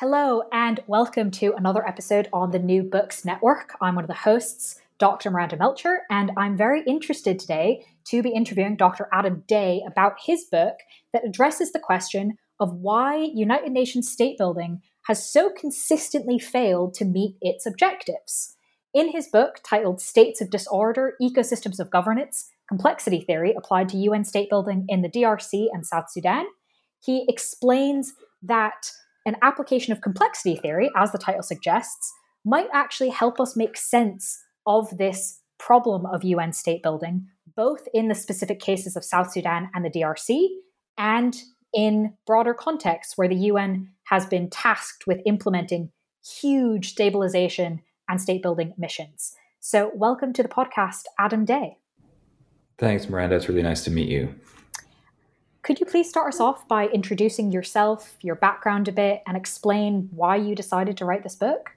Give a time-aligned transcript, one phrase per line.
[0.00, 3.74] Hello, and welcome to another episode on the New Books Network.
[3.82, 5.30] I'm one of the hosts, Dr.
[5.30, 9.10] Miranda Melcher, and I'm very interested today to be interviewing Dr.
[9.12, 10.76] Adam Day about his book
[11.12, 17.04] that addresses the question of why United Nations state building has so consistently failed to
[17.04, 18.56] meet its objectives.
[18.94, 24.24] In his book titled States of Disorder Ecosystems of Governance Complexity Theory Applied to UN
[24.24, 26.46] State Building in the DRC and South Sudan,
[27.04, 28.92] he explains that
[29.26, 32.12] an application of complexity theory, as the title suggests,
[32.44, 37.26] might actually help us make sense of this problem of UN state building,
[37.56, 40.48] both in the specific cases of South Sudan and the DRC,
[40.96, 41.36] and
[41.72, 45.90] in broader contexts where the UN has been tasked with implementing
[46.24, 49.34] huge stabilization and state building missions.
[49.60, 51.76] So, welcome to the podcast, Adam Day.
[52.78, 53.36] Thanks, Miranda.
[53.36, 54.34] It's really nice to meet you.
[55.70, 56.46] Could you please start us mm.
[56.46, 61.22] off by introducing yourself, your background a bit, and explain why you decided to write
[61.22, 61.76] this book?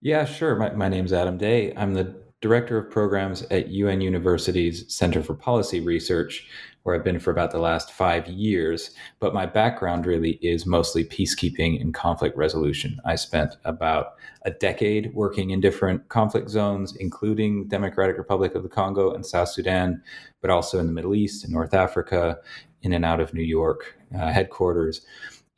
[0.00, 0.54] Yeah, sure.
[0.54, 1.74] My, my name's Adam Day.
[1.76, 6.46] I'm the director of programs at UN University's Center for Policy Research,
[6.84, 8.92] where I've been for about the last five years.
[9.18, 13.00] But my background really is mostly peacekeeping and conflict resolution.
[13.04, 18.68] I spent about a decade working in different conflict zones, including Democratic Republic of the
[18.68, 20.00] Congo and South Sudan,
[20.40, 22.38] but also in the Middle East and North Africa,
[22.82, 25.04] in and out of New York uh, headquarters.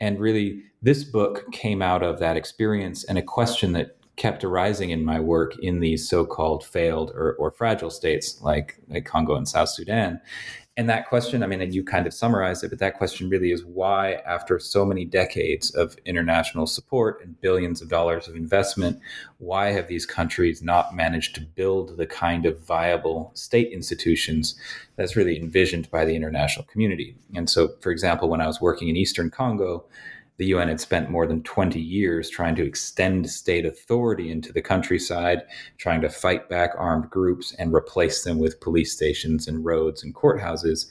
[0.01, 4.91] And really, this book came out of that experience and a question that kept arising
[4.91, 9.49] in my work in these so-called failed or, or fragile states like, like Congo and
[9.49, 10.21] South Sudan.
[10.78, 13.50] And that question, I mean, and you kind of summarized it, but that question really
[13.50, 19.00] is why, after so many decades of international support and billions of dollars of investment,
[19.39, 24.55] why have these countries not managed to build the kind of viable state institutions
[24.94, 27.16] that's really envisioned by the international community?
[27.34, 29.84] And so, for example, when I was working in Eastern Congo,
[30.38, 34.62] the UN had spent more than 20 years trying to extend state authority into the
[34.62, 35.43] countryside,
[35.78, 40.15] trying to fight back armed groups and replace them with police stations and roads and
[40.15, 40.87] courthouses.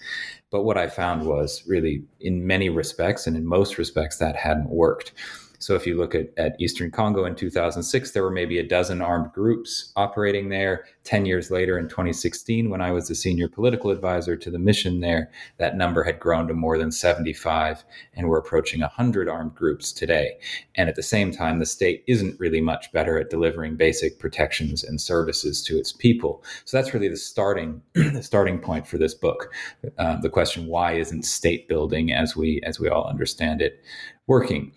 [0.51, 4.69] But what I found was really, in many respects and in most respects, that hadn't
[4.69, 5.13] worked.
[5.59, 9.01] So if you look at, at Eastern Congo in 2006, there were maybe a dozen
[9.01, 10.85] armed groups operating there.
[11.03, 14.99] 10 years later, in 2016, when I was the senior political advisor to the mission
[14.99, 19.91] there, that number had grown to more than 75, and we're approaching 100 armed groups
[19.91, 20.37] today.
[20.75, 24.83] And at the same time, the state isn't really much better at delivering basic protections
[24.83, 26.43] and services to its people.
[26.65, 29.51] So that's really the starting, the starting point for this book.
[29.97, 33.81] Uh, the question, why isn't state building as we, as we all understand it,
[34.27, 34.71] working?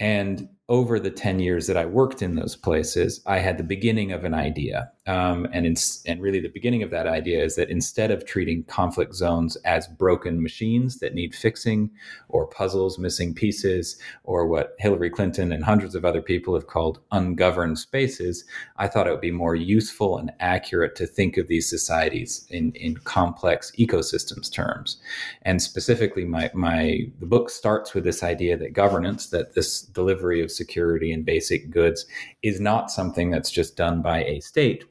[0.00, 4.12] And over the 10 years that I worked in those places, I had the beginning
[4.12, 4.90] of an idea.
[5.06, 8.64] Um, and, in, and really, the beginning of that idea is that instead of treating
[8.64, 11.90] conflict zones as broken machines that need fixing,
[12.28, 16.98] or puzzles missing pieces, or what Hillary Clinton and hundreds of other people have called
[17.12, 18.44] ungoverned spaces,
[18.78, 22.72] I thought it would be more useful and accurate to think of these societies in,
[22.72, 24.96] in complex ecosystems terms.
[25.42, 30.42] And specifically, my, my the book starts with this idea that governance, that this delivery
[30.42, 32.06] of security and basic goods
[32.42, 34.84] is not something that's just done by a state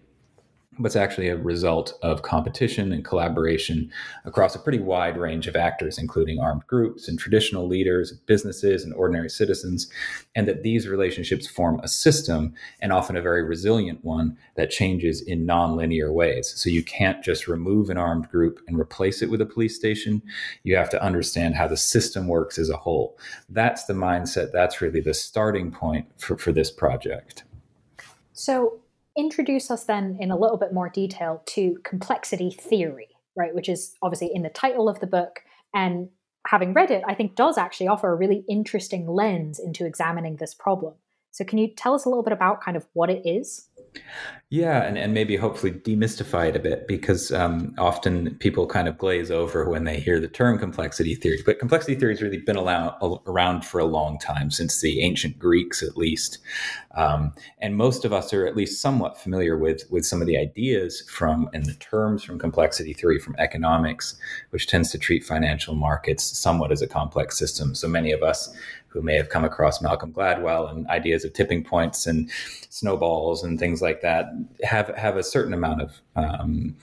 [0.77, 3.91] but it's actually a result of competition and collaboration
[4.25, 8.93] across a pretty wide range of actors, including armed groups and traditional leaders, businesses, and
[8.93, 9.89] ordinary citizens,
[10.35, 15.21] and that these relationships form a system and often a very resilient one that changes
[15.21, 16.53] in nonlinear ways.
[16.55, 20.21] So you can't just remove an armed group and replace it with a police station.
[20.63, 23.17] You have to understand how the system works as a whole.
[23.49, 27.43] That's the mindset, that's really the starting point for, for this project.
[28.33, 28.81] So,
[29.17, 33.55] introduce us then in a little bit more detail to complexity theory, right?
[33.55, 35.41] Which is obviously in the title of the book.
[35.73, 36.09] And
[36.47, 40.53] having read it, I think does actually offer a really interesting lens into examining this
[40.53, 40.95] problem.
[41.31, 43.67] So, can you tell us a little bit about kind of what it is?
[44.51, 48.95] Yeah, and, and maybe hopefully demystify it a bit because um, often people kind of
[48.95, 51.41] glaze over when they hear the term complexity theory.
[51.43, 55.39] But complexity theory has really been allow, around for a long time, since the ancient
[55.39, 56.37] Greeks at least.
[56.95, 60.37] Um, and most of us are at least somewhat familiar with, with some of the
[60.37, 64.15] ideas from and the terms from complexity theory from economics,
[64.51, 67.73] which tends to treat financial markets somewhat as a complex system.
[67.73, 68.55] So many of us
[68.95, 72.31] who may have come across Malcolm Gladwell and ideas of tipping points and
[72.69, 74.27] snowballs and things like that
[74.63, 76.75] have have a certain amount of um,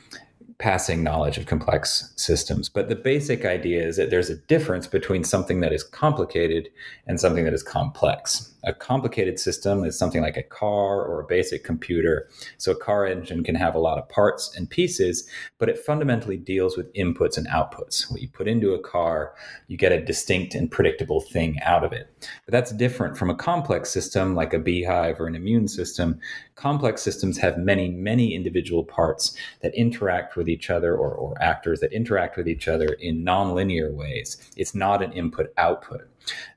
[0.59, 2.69] passing knowledge of complex systems.
[2.69, 6.69] But the basic idea is that there's a difference between something that is complicated
[7.07, 8.52] and something that is complex.
[8.65, 12.29] A complicated system is something like a car or a basic computer.
[12.59, 15.29] So a car engine can have a lot of parts and pieces,
[15.59, 18.11] but it fundamentally deals with inputs and outputs.
[18.11, 19.35] What you put into a car,
[19.67, 22.09] you get a distinct and predictable thing out of it.
[22.45, 26.21] But that's different from a complex system like a beehive or an immune system.
[26.55, 31.81] Complex systems have many, many individual parts that interact with each other or, or actors
[31.81, 34.37] that interact with each other in nonlinear ways.
[34.57, 36.03] It's not an input output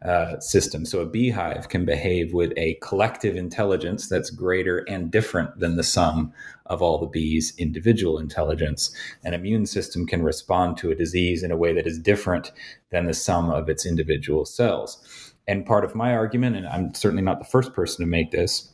[0.04, 0.86] uh, system.
[0.86, 5.84] So a beehive can behave with a collective intelligence that's greater and different than the
[5.84, 6.34] sum
[6.68, 8.96] of all the bees' individual intelligence.
[9.24, 12.52] An immune system can respond to a disease in a way that is different
[12.90, 15.34] than the sum of its individual cells.
[15.48, 18.72] And part of my argument, and I'm certainly not the first person to make this,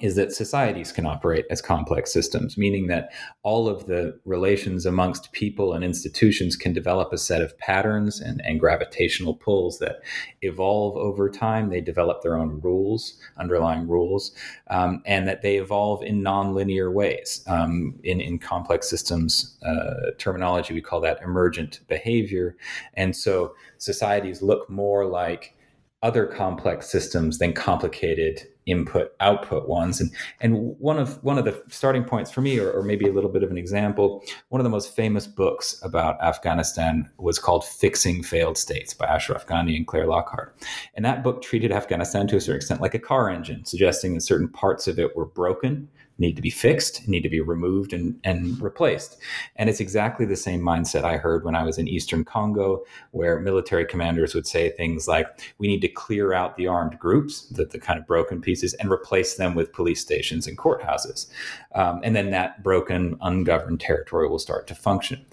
[0.00, 3.10] is that societies can operate as complex systems, meaning that
[3.42, 8.40] all of the relations amongst people and institutions can develop a set of patterns and,
[8.44, 9.96] and gravitational pulls that
[10.42, 11.70] evolve over time.
[11.70, 14.32] They develop their own rules, underlying rules,
[14.68, 17.42] um, and that they evolve in nonlinear ways.
[17.46, 22.56] Um, in, in complex systems uh, terminology, we call that emergent behavior.
[22.94, 25.54] And so societies look more like
[26.02, 30.00] other complex systems than complicated input output ones.
[30.00, 30.10] And
[30.40, 33.30] and one of one of the starting points for me or, or, maybe a little
[33.30, 38.22] bit of an example one of the most famous books about afghanistan was called fixing
[38.22, 40.56] failed states by ashraf ghani and claire lockhart.
[40.94, 44.20] And that book treated afghanistan to a certain extent like a car engine suggesting that
[44.20, 48.18] certain parts of it were broken need to be fixed, need to be removed and,
[48.24, 49.18] and replaced.
[49.56, 53.38] And it's exactly the same mindset I heard when I was in Eastern Congo, where
[53.40, 55.26] military commanders would say things like,
[55.58, 58.90] we need to clear out the armed groups, the, the kind of broken pieces, and
[58.90, 61.26] replace them with police stations and courthouses.
[61.74, 65.24] Um, and then that broken, ungoverned territory will start to function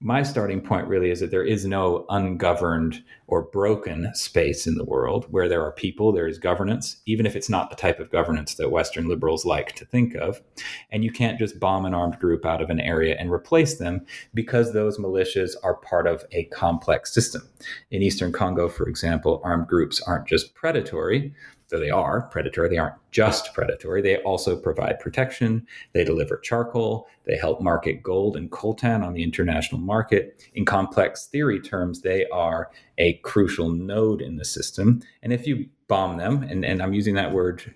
[0.00, 4.84] my starting point really is that there is no ungoverned or broken space in the
[4.84, 8.10] world where there are people, there is governance, even if it's not the type of
[8.10, 10.42] governance that Western liberals like to think of.
[10.90, 14.04] And you can't just bomb an armed group out of an area and replace them
[14.34, 17.48] because those militias are part of a complex system.
[17.90, 21.32] In Eastern Congo, for example, armed groups aren't just predatory,
[21.68, 24.02] though they are predatory, they aren't just predatory.
[24.02, 25.66] They also provide protection.
[25.92, 27.08] They deliver charcoal.
[27.24, 30.48] They help market gold and coltan on the international market.
[30.54, 35.02] In complex theory terms, they are a crucial node in the system.
[35.22, 37.74] And if you bomb them, and, and I'm using that word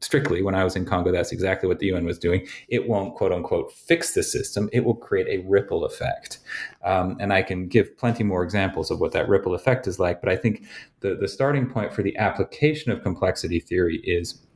[0.00, 2.46] strictly when I was in Congo, that's exactly what the UN was doing.
[2.68, 4.68] It won't, quote unquote, fix the system.
[4.72, 6.38] It will create a ripple effect.
[6.84, 10.20] Um, and I can give plenty more examples of what that ripple effect is like.
[10.20, 10.64] But I think
[11.00, 14.46] the, the starting point for the application of complexity theory is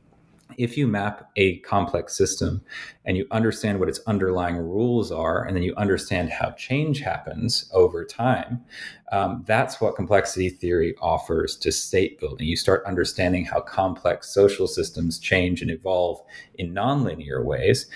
[0.57, 2.61] if you map a complex system
[3.03, 7.69] and you understand what its underlying rules are, and then you understand how change happens
[7.73, 8.63] over time,
[9.11, 12.47] um, that's what complexity theory offers to state building.
[12.47, 16.21] You start understanding how complex social systems change and evolve
[16.55, 17.87] in nonlinear ways.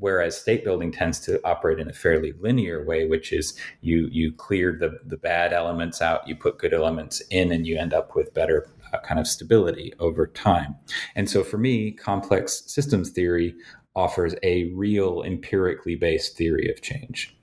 [0.00, 4.32] Whereas state building tends to operate in a fairly linear way, which is you you
[4.32, 8.14] clear the the bad elements out, you put good elements in, and you end up
[8.14, 10.76] with better uh, kind of stability over time.
[11.14, 13.54] And so for me, complex systems theory
[13.94, 17.36] offers a real empirically based theory of change.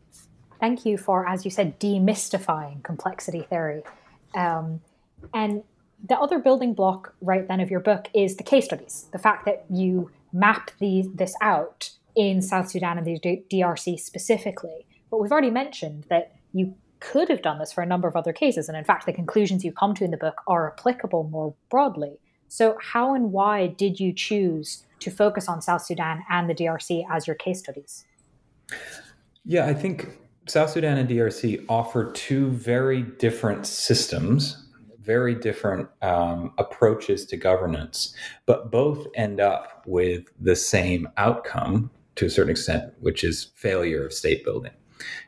[0.59, 3.83] Thank you for, as you said, demystifying complexity theory.
[4.33, 4.81] Um,
[5.33, 5.63] and
[6.07, 9.07] the other building block, right then, of your book is the case studies.
[9.11, 14.85] The fact that you map these, this out in South Sudan and the DRC specifically.
[15.09, 16.75] But we've already mentioned that you
[17.11, 18.67] could have done this for a number of other cases.
[18.67, 22.19] And in fact, the conclusions you come to in the book are applicable more broadly.
[22.47, 27.05] So, how and why did you choose to focus on South Sudan and the DRC
[27.09, 28.05] as your case studies?
[29.43, 30.09] Yeah, I think
[30.47, 34.67] South Sudan and DRC offer two very different systems,
[34.99, 42.25] very different um, approaches to governance, but both end up with the same outcome to
[42.25, 44.71] a certain extent, which is failure of state building.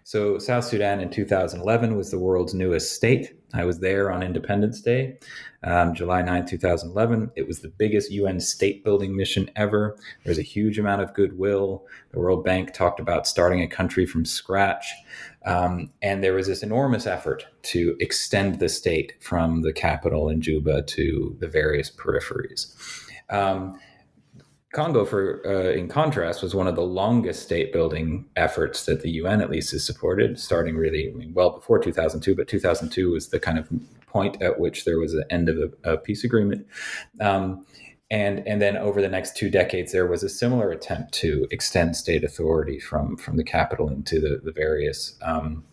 [0.04, 3.34] So, South Sudan in 2011 was the world's newest state.
[3.54, 5.18] I was there on Independence Day,
[5.64, 7.32] um, July 9, 2011.
[7.36, 9.98] It was the biggest UN state building mission ever.
[10.24, 11.86] There was a huge amount of goodwill.
[12.12, 14.94] The World Bank talked about starting a country from scratch.
[15.46, 20.42] Um, and there was this enormous effort to extend the state from the capital in
[20.42, 22.74] Juba to the various peripheries.
[23.30, 23.80] Um,
[24.78, 29.10] Congo, for uh, in contrast, was one of the longest state building efforts that the
[29.14, 32.36] UN at least has supported, starting really I mean, well before 2002.
[32.36, 33.68] But 2002 was the kind of
[34.06, 36.68] point at which there was an end of a, a peace agreement.
[37.20, 37.66] Um,
[38.12, 41.96] and and then over the next two decades, there was a similar attempt to extend
[41.96, 45.64] state authority from from the capital into the the various um,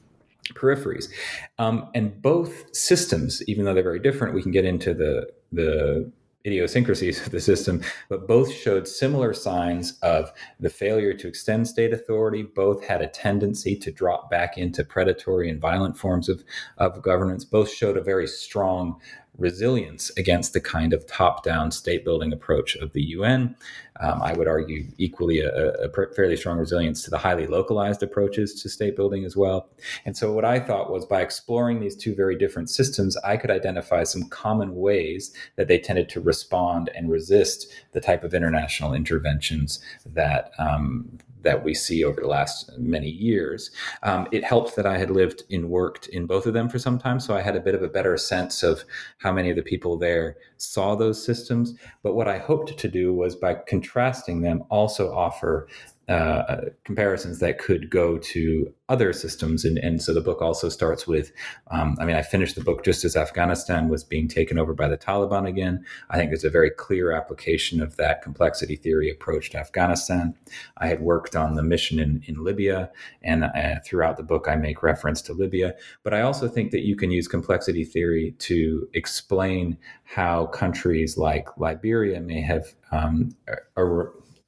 [0.54, 1.11] peripheries.
[1.58, 6.11] Um, and both systems, even though they're very different, we can get into the the
[6.46, 11.92] idiosyncrasies of the system, but both showed similar signs of the failure to extend state
[11.92, 12.42] authority.
[12.42, 16.44] Both had a tendency to drop back into predatory and violent forms of,
[16.78, 17.44] of governance.
[17.44, 19.00] Both showed a very strong
[19.38, 23.56] resilience against the kind of top down state building approach of the UN.
[24.00, 28.60] Um, I would argue equally a, a, fairly strong resilience to the highly localized approaches
[28.62, 29.68] to state building as well.
[30.04, 33.50] And so, what I thought was by exploring these two very different systems, I could
[33.50, 38.94] identify some common ways that they tended to respond and resist the type of international
[38.94, 43.70] interventions that um, that we see over the last many years.
[44.02, 46.98] Um, it helped that I had lived and worked in both of them for some
[46.98, 48.84] time, so I had a bit of a better sense of
[49.18, 51.74] how many of the people there saw those systems.
[52.02, 55.68] But what I hoped to do was by contrasting them, also offer
[56.08, 59.64] uh, comparisons that could go to other systems.
[59.64, 61.32] And, and so the book also starts with
[61.70, 64.88] um, I mean, I finished the book just as Afghanistan was being taken over by
[64.88, 65.84] the Taliban again.
[66.11, 70.34] I think there's a very clear application of that complexity theory approach to Afghanistan.
[70.76, 72.90] I had worked on the mission in, in Libya,
[73.23, 75.75] and uh, throughout the book, I make reference to Libya.
[76.02, 81.49] But I also think that you can use complexity theory to explain how countries like
[81.56, 83.34] Liberia may have um,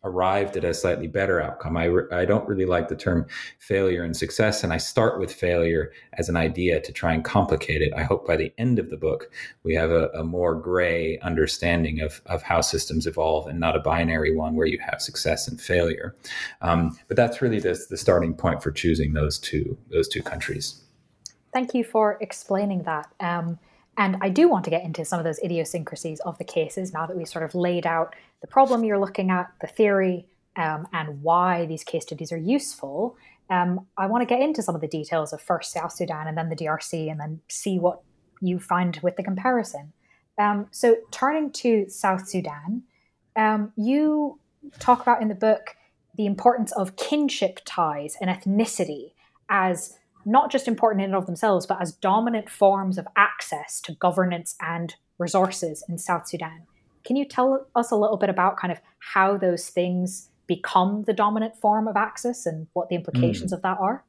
[0.07, 1.77] arrived at a slightly better outcome.
[1.77, 3.27] I, re- I don't really like the term
[3.59, 7.83] failure and success, and I start with failure as an idea to try and complicate
[7.83, 7.93] it.
[7.95, 9.31] I hope by the end of the book,
[9.65, 13.81] we have a, a more gray understanding of, of how systems evolve and not a
[13.81, 16.15] binary one where you have success and failure.
[16.63, 20.83] Um, but that's really the, the starting point for choosing those two, those two countries.
[21.53, 23.09] Thank you for explaining that.
[23.19, 23.59] Um,
[23.97, 27.07] and I do want to get into some of those idiosyncrasies of the cases now
[27.07, 30.27] that we've sort of laid out the problem you're looking at, the theory,
[30.57, 33.17] um, and why these case studies are useful.
[33.49, 36.37] Um, I want to get into some of the details of first South Sudan and
[36.37, 38.01] then the DRC and then see what
[38.41, 39.93] you find with the comparison.
[40.39, 42.83] Um, so, turning to South Sudan,
[43.37, 44.39] um, you
[44.79, 45.77] talk about in the book
[46.17, 49.13] the importance of kinship ties and ethnicity
[49.49, 53.93] as not just important in and of themselves, but as dominant forms of access to
[53.95, 56.63] governance and resources in South Sudan.
[57.05, 61.13] Can you tell us a little bit about kind of how those things become the
[61.13, 63.57] dominant form of access and what the implications mm.
[63.57, 64.05] of that are?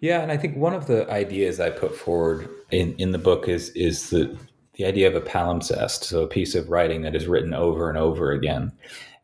[0.00, 3.48] Yeah, and I think one of the ideas I put forward in, in the book
[3.48, 4.36] is is the
[4.74, 7.96] the idea of a palimpsest, so a piece of writing that is written over and
[7.96, 8.72] over again.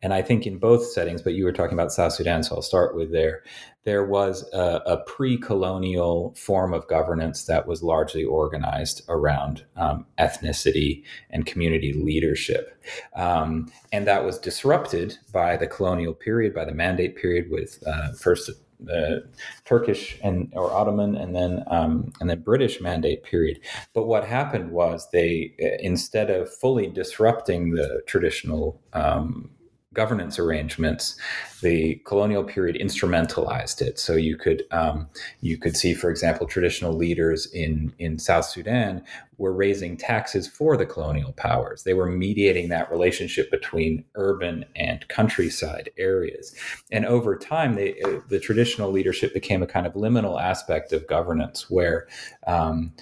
[0.03, 2.61] And I think in both settings, but you were talking about South Sudan, so I'll
[2.61, 3.41] start with there.
[3.85, 10.05] There was a, a pre colonial form of governance that was largely organized around um,
[10.19, 12.77] ethnicity and community leadership.
[13.15, 18.11] Um, and that was disrupted by the colonial period, by the mandate period, with uh,
[18.11, 19.25] first the
[19.63, 23.59] Turkish and or Ottoman and then um, and then British mandate period.
[23.93, 29.49] But what happened was they instead of fully disrupting the traditional um,
[29.93, 31.15] governance arrangements,
[31.61, 33.99] the colonial period instrumentalized it.
[33.99, 35.07] So you could um,
[35.41, 39.03] you could see, for example, traditional leaders in in South Sudan
[39.37, 41.83] were raising taxes for the colonial powers.
[41.83, 46.55] They were mediating that relationship between urban and countryside areas.
[46.91, 51.07] And over time, they, uh, the traditional leadership became a kind of liminal aspect of
[51.07, 52.07] governance, where
[52.47, 52.93] um,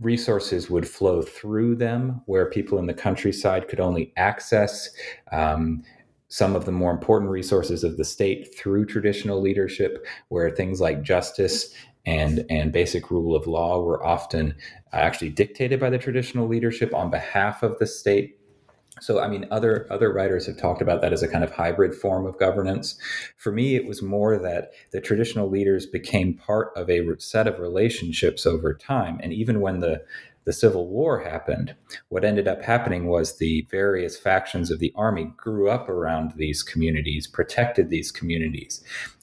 [0.00, 4.90] resources would flow through them, where people in the countryside could only access.
[5.32, 5.82] Um,
[6.28, 11.02] some of the more important resources of the state through traditional leadership, where things like
[11.02, 14.54] justice and and basic rule of law were often
[14.92, 18.38] uh, actually dictated by the traditional leadership on behalf of the state.
[19.00, 21.94] So, I mean, other other writers have talked about that as a kind of hybrid
[21.94, 22.96] form of governance.
[23.36, 27.58] For me, it was more that the traditional leaders became part of a set of
[27.58, 30.02] relationships over time, and even when the
[30.46, 31.74] the Civil War happened,
[32.08, 36.62] what ended up happening was the various factions of the army grew up around these
[36.62, 38.82] communities, protected these communities.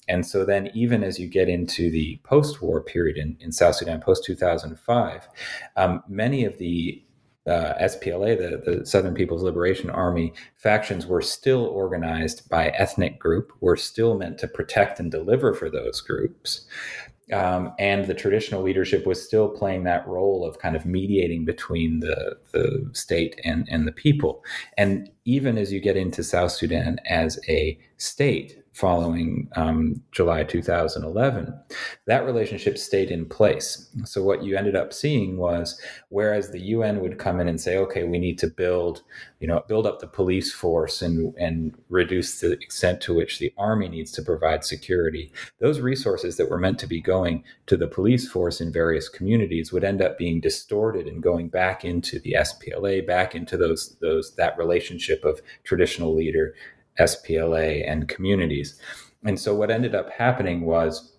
[0.09, 3.75] and so then, even as you get into the post war period in, in South
[3.75, 5.29] Sudan, post 2005,
[5.77, 7.01] um, many of the
[7.47, 13.51] uh, SPLA, the, the Southern People's Liberation Army factions, were still organized by ethnic group,
[13.61, 16.65] were still meant to protect and deliver for those groups.
[17.31, 21.99] Um, and the traditional leadership was still playing that role of kind of mediating between
[21.99, 24.43] the, the state and, and the people.
[24.77, 31.53] And even as you get into South Sudan as a state, following um, July 2011,
[32.07, 33.89] that relationship stayed in place.
[34.03, 37.77] So, what you ended up seeing was whereas the UN would come in and say,
[37.77, 39.03] okay, we need to build,
[39.39, 43.53] you know, build up the police force and, and reduce the extent to which the
[43.57, 47.87] army needs to provide security, those resources that were meant to be going to the
[47.87, 52.35] police force in various communities would end up being distorted and going back into the
[52.39, 56.55] SPLA, back into those, those that relationship of traditional leader
[56.99, 58.79] SPLA and communities.
[59.25, 61.11] And so what ended up happening was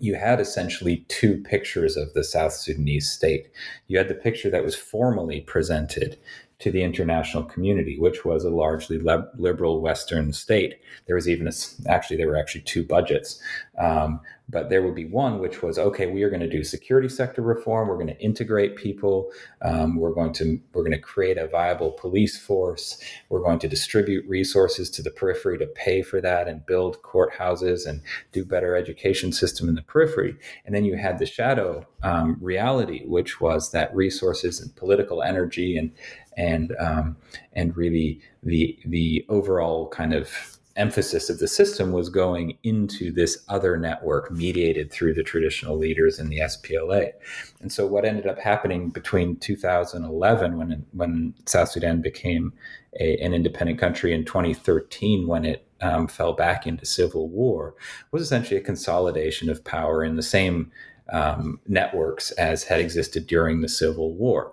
[0.00, 3.48] you had essentially two pictures of the South Sudanese state.
[3.86, 6.18] You had the picture that was formally presented
[6.58, 9.00] to the international community, which was a largely
[9.36, 10.74] liberal Western state.
[11.06, 11.52] There was even a,
[11.88, 13.40] actually there were actually two budgets,
[13.78, 16.06] um, but there would be one which was okay.
[16.06, 17.88] We are going to do security sector reform.
[17.88, 19.30] We're going to integrate people.
[19.62, 23.02] Um, we're going to we're going to create a viable police force.
[23.30, 27.86] We're going to distribute resources to the periphery to pay for that and build courthouses
[27.86, 28.02] and
[28.32, 30.36] do better education system in the periphery.
[30.66, 35.78] And then you had the shadow um, reality, which was that resources and political energy
[35.78, 35.92] and
[36.36, 37.16] and um,
[37.54, 43.44] and really the the overall kind of emphasis of the system was going into this
[43.48, 47.12] other network mediated through the traditional leaders in the SPLA.
[47.60, 52.52] And so what ended up happening between 2011 when when South Sudan became
[52.98, 57.74] a, an independent country in 2013 when it um, fell back into civil war
[58.12, 60.70] was essentially a consolidation of power in the same
[61.12, 64.52] um, networks as had existed during the Civil War.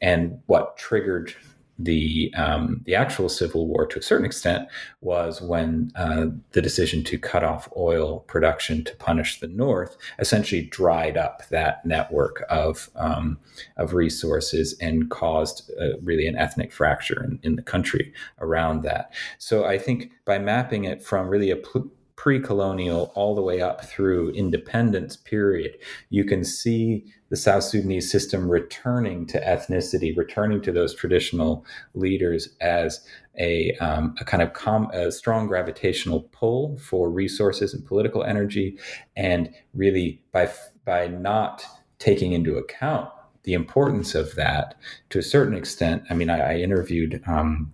[0.00, 1.34] And what triggered
[1.82, 4.68] the um, the actual civil war to a certain extent
[5.00, 10.62] was when uh, the decision to cut off oil production to punish the North essentially
[10.62, 13.38] dried up that network of um,
[13.76, 19.12] of resources and caused uh, really an ethnic fracture in, in, the country around that.
[19.38, 23.82] So I think by mapping it from really a pl- pre-colonial all the way up
[23.82, 25.74] through independence period
[26.10, 32.50] you can see the south sudanese system returning to ethnicity returning to those traditional leaders
[32.60, 33.04] as
[33.38, 38.76] a, um, a kind of com- a strong gravitational pull for resources and political energy
[39.16, 40.50] and really by
[40.84, 41.64] by not
[41.98, 43.08] taking into account
[43.44, 44.74] the importance of that
[45.08, 47.72] to a certain extent i mean i, I interviewed um,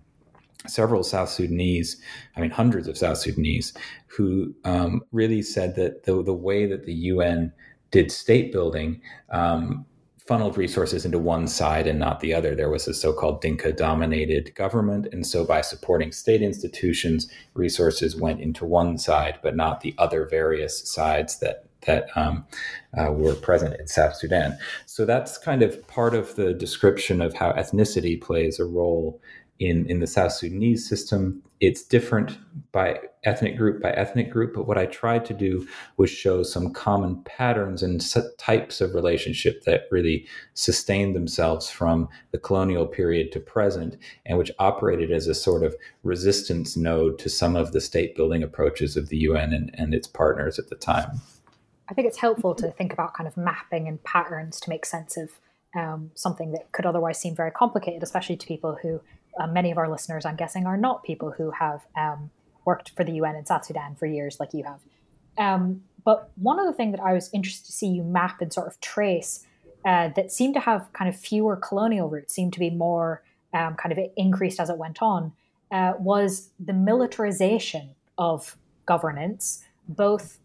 [0.69, 2.01] several South Sudanese,
[2.35, 3.73] I mean, hundreds of South Sudanese,
[4.07, 7.53] who um, really said that the, the way that the UN
[7.97, 9.83] did state building um,
[10.27, 12.53] funneled resources into one side and not the other.
[12.53, 15.07] There was a so called Dinka dominated government.
[15.11, 20.27] And so by supporting state institutions, resources went into one side, but not the other
[20.29, 21.66] various sides that.
[21.85, 22.45] That um,
[22.97, 24.57] uh, were present in South Sudan.
[24.85, 29.21] So that's kind of part of the description of how ethnicity plays a role
[29.59, 31.41] in, in the South Sudanese system.
[31.59, 32.37] It's different
[32.71, 36.71] by ethnic group by ethnic group, but what I tried to do was show some
[36.71, 38.01] common patterns and
[38.37, 44.51] types of relationship that really sustained themselves from the colonial period to present and which
[44.59, 49.09] operated as a sort of resistance node to some of the state building approaches of
[49.09, 51.19] the UN and, and its partners at the time.
[51.89, 55.17] I think it's helpful to think about kind of mapping and patterns to make sense
[55.17, 55.31] of
[55.75, 59.01] um, something that could otherwise seem very complicated, especially to people who
[59.39, 62.31] uh, many of our listeners, I'm guessing, are not people who have um,
[62.65, 64.79] worked for the UN in South Sudan for years, like you have.
[65.37, 68.67] Um, but one other thing that I was interested to see you map and sort
[68.67, 69.45] of trace
[69.85, 73.23] uh, that seemed to have kind of fewer colonial roots, seemed to be more
[73.53, 75.33] um, kind of increased as it went on,
[75.71, 80.39] uh, was the militarization of governance, both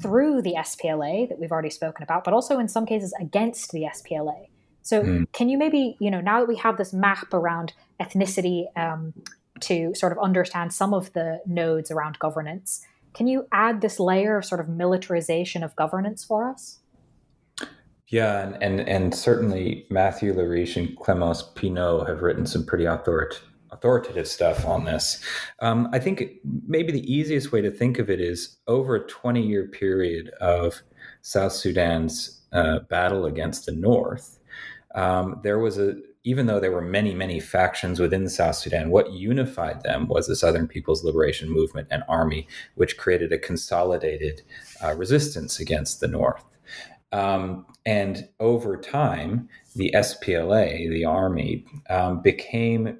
[0.00, 3.82] through the SPLA that we've already spoken about, but also in some cases against the
[3.82, 4.48] SPLA.
[4.82, 5.32] So, mm.
[5.32, 9.12] can you maybe, you know, now that we have this map around ethnicity um,
[9.60, 14.38] to sort of understand some of the nodes around governance, can you add this layer
[14.38, 16.78] of sort of militarization of governance for us?
[18.08, 23.49] Yeah, and and, and certainly Matthew LeRiche and Clemence Pinaud have written some pretty authoritative
[23.72, 25.22] authoritative stuff on this.
[25.60, 26.24] Um, I think
[26.66, 30.82] maybe the easiest way to think of it is over a 20 year period of
[31.22, 34.38] South Sudan's uh, battle against the North,
[34.94, 39.10] um, there was a even though there were many, many factions within South Sudan, what
[39.10, 44.42] unified them was the Southern People's Liberation Movement and army, which created a consolidated
[44.84, 46.44] uh, resistance against the North.
[47.10, 52.98] Um, and over time, the SPLA, the army, um, became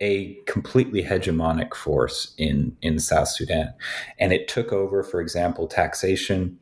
[0.00, 3.72] a completely hegemonic force in, in South Sudan.
[4.18, 6.58] And it took over, for example, taxation,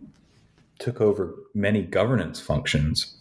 [0.79, 3.17] took over many governance functions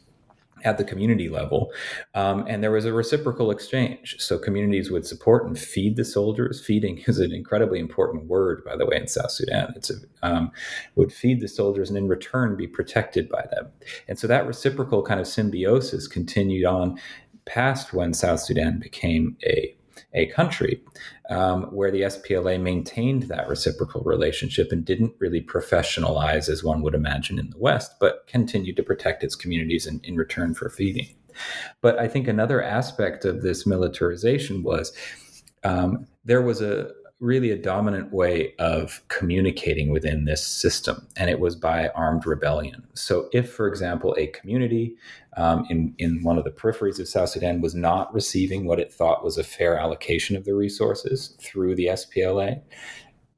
[0.63, 1.71] at the community level.
[2.13, 4.15] Um, and there was a reciprocal exchange.
[4.19, 6.63] So communities would support and feed the soldiers.
[6.63, 9.74] Feeding is an incredibly important word, by the way, in South Sudan.
[9.76, 10.52] It's a, um,
[10.95, 13.69] would feed the soldiers and in return be protected by them.
[14.08, 17.00] And so that reciprocal kind of symbiosis continued on
[17.45, 19.76] past when South Sudan became a
[20.13, 20.82] a country
[21.30, 26.93] um, where the SPLA maintained that reciprocal relationship and didn't really professionalize as one would
[26.93, 31.08] imagine in the West, but continued to protect its communities in, in return for feeding.
[31.82, 34.91] But I think another aspect of this militarization was
[35.63, 36.91] um, there was a,
[37.22, 42.84] really a dominant way of communicating within this system, and it was by armed rebellion.
[42.94, 44.96] So, if, for example, a community
[45.38, 48.92] um, in, in one of the peripheries of South Sudan was not receiving what it
[48.92, 52.62] thought was a fair allocation of the resources through the SPLA,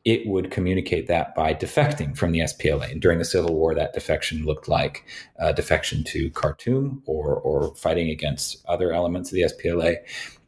[0.06, 2.92] it would communicate that by defecting from the SPLA.
[2.92, 5.06] And during the Civil War, that defection looked like
[5.40, 9.98] uh, defection to Khartoum or, or fighting against other elements of the SPLA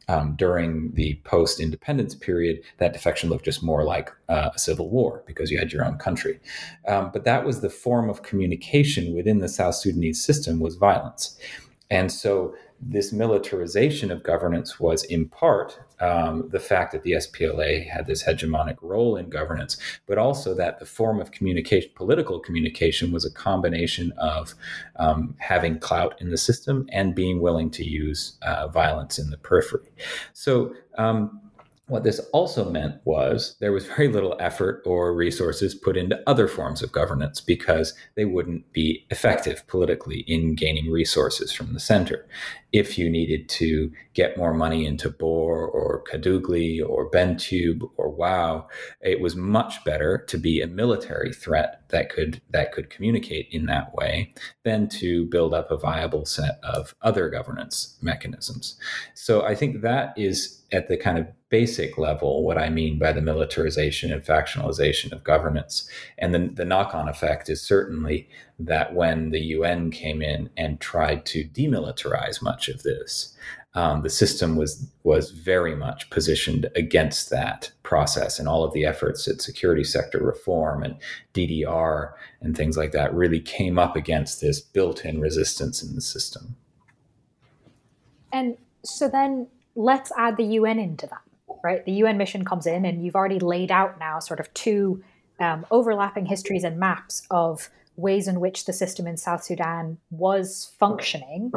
[0.08, 4.88] um, during the post independence period, that defection looked just more like uh, a civil
[4.88, 6.38] war because you had your own country.
[6.86, 11.38] Um, but that was the form of communication within the South Sudanese system was violence.
[11.90, 17.88] And so this militarization of governance was in part um, the fact that the SPLA
[17.88, 23.12] had this hegemonic role in governance, but also that the form of communication, political communication,
[23.12, 24.54] was a combination of
[24.96, 29.38] um, having clout in the system and being willing to use uh, violence in the
[29.38, 29.88] periphery.
[30.32, 31.40] So um,
[31.88, 36.48] what this also meant was there was very little effort or resources put into other
[36.48, 42.26] forms of governance because they wouldn't be effective politically in gaining resources from the center.
[42.72, 48.66] If you needed to get more money into Bor or Kadugli or Bentiu or Wau,
[49.00, 53.66] it was much better to be a military threat that could that could communicate in
[53.66, 58.76] that way than to build up a viable set of other governance mechanisms.
[59.14, 63.12] So I think that is at the kind of basic level what I mean by
[63.12, 65.88] the militarization and factionalization of governance.
[66.18, 70.80] And the, the knock on effect is certainly that when the UN came in and
[70.80, 73.36] tried to demilitarize much of this,
[73.74, 78.86] um, the system was was very much positioned against that process, and all of the
[78.86, 80.96] efforts at security sector reform and
[81.34, 86.56] DDR and things like that really came up against this built-in resistance in the system.
[88.32, 91.22] And so then let's add the UN into that,
[91.62, 91.84] right?
[91.84, 95.04] The UN mission comes in, and you've already laid out now sort of two
[95.38, 100.74] um, overlapping histories and maps of ways in which the system in South Sudan was
[100.78, 101.52] functioning.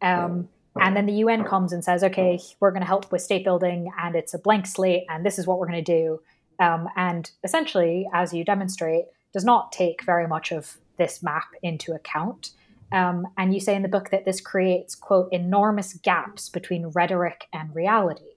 [0.00, 0.48] Um,
[0.80, 3.92] and then the UN comes and says, okay, we're going to help with state building,
[4.00, 6.20] and it's a blank slate, and this is what we're going to do.
[6.60, 11.92] Um, and essentially, as you demonstrate, does not take very much of this map into
[11.92, 12.50] account.
[12.94, 17.48] Um, and you say in the book that this creates, quote, enormous gaps between rhetoric
[17.52, 18.36] and reality.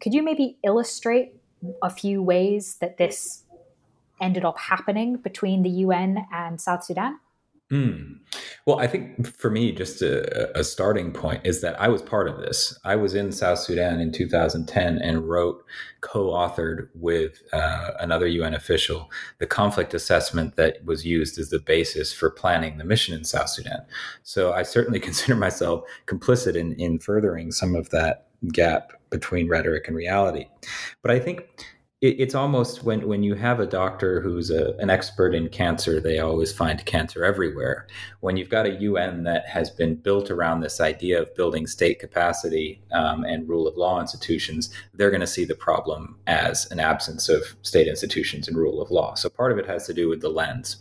[0.00, 1.34] Could you maybe illustrate
[1.82, 3.44] a few ways that this
[4.18, 7.18] ended up happening between the UN and South Sudan?
[7.72, 8.18] Mm.
[8.66, 12.28] Well, I think for me, just a, a, starting point is that I was part
[12.28, 12.78] of this.
[12.84, 15.64] I was in South Sudan in 2010 and wrote,
[16.02, 21.60] co authored with uh, another UN official, the conflict assessment that was used as the
[21.60, 23.82] basis for planning the mission in South Sudan.
[24.22, 29.88] So I certainly consider myself complicit in, in furthering some of that gap between rhetoric
[29.88, 30.46] and reality.
[31.00, 31.46] But I think
[32.02, 36.00] it, it's almost when when you have a doctor who's a, an expert in cancer,
[36.00, 37.86] they always find cancer everywhere.
[38.20, 42.00] When you've got a UN that has been built around this idea of building state
[42.00, 46.80] capacity um, and rule of law institutions, they're going to see the problem as an
[46.80, 49.14] absence of state institutions and rule of law.
[49.14, 50.76] So part of it has to do with the lens.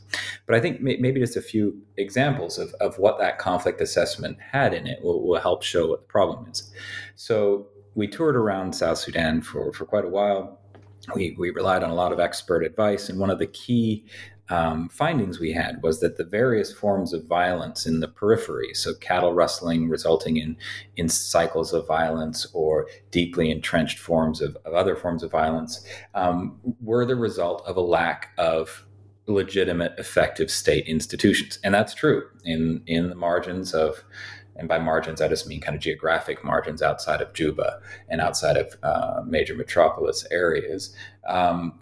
[0.48, 4.40] But I think may, maybe just a few examples of, of what that conflict assessment
[4.52, 6.72] had in it will, will help show what the problem is.
[7.16, 10.61] So we toured around South Sudan for, for quite a while
[11.16, 13.10] we, we relied on a lot of expert advice.
[13.10, 14.06] And one of the key
[14.50, 18.94] um, findings we had was that the various forms of violence in the periphery, so
[18.96, 20.58] cattle rustling resulting in,
[20.98, 25.86] in cycles of violence or deeply entrenched forms of, of other forms of violence,
[26.16, 28.86] um, were the result of a lack of
[29.28, 31.58] legitimate, effective state institutions.
[31.64, 34.04] And that's true in, in the margins of
[34.56, 38.58] and by margins, I just mean kind of geographic margins outside of Juba and outside
[38.58, 40.96] of uh, major metropolis areas.
[41.28, 41.80] Um,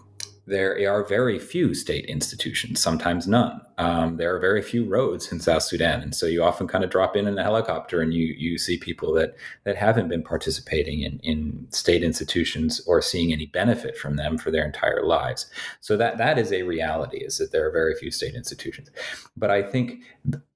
[0.50, 3.62] there are very few state institutions, sometimes none.
[3.78, 6.90] Um, there are very few roads in South Sudan, and so you often kind of
[6.90, 11.02] drop in in a helicopter and you you see people that that haven't been participating
[11.02, 15.50] in in state institutions or seeing any benefit from them for their entire lives.
[15.80, 18.90] So that that is a reality: is that there are very few state institutions.
[19.38, 20.02] But I think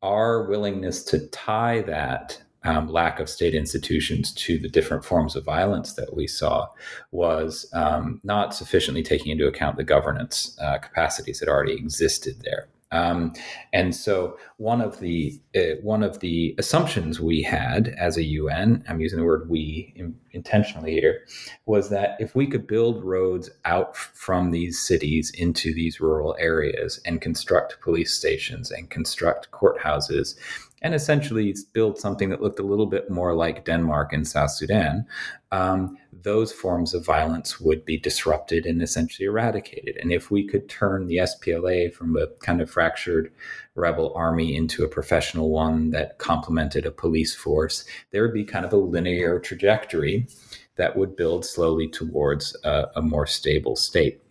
[0.01, 5.43] our willingness to tie that um, lack of state institutions to the different forms of
[5.43, 6.67] violence that we saw
[7.12, 12.67] was um, not sufficiently taking into account the governance uh, capacities that already existed there.
[12.93, 13.34] Um,
[13.73, 18.84] and so one of the uh, one of the assumptions we had as a UN,
[18.88, 21.26] I'm using the word we in, intentionally here,
[21.65, 27.02] was that if we could build roads out from these cities into these rural areas
[27.04, 30.36] and construct police stations and construct courthouses
[30.84, 35.06] and essentially build something that looked a little bit more like Denmark and South Sudan,
[35.52, 39.98] um, those forms of violence would be disrupted and essentially eradicated.
[39.98, 43.32] And if we could turn the SPLA from a kind of fractured
[43.76, 48.65] rebel army into a professional one that complemented a police force, there would be kind
[48.65, 50.28] of a linear trajectory
[50.76, 54.22] that would build slowly towards a, a more stable state.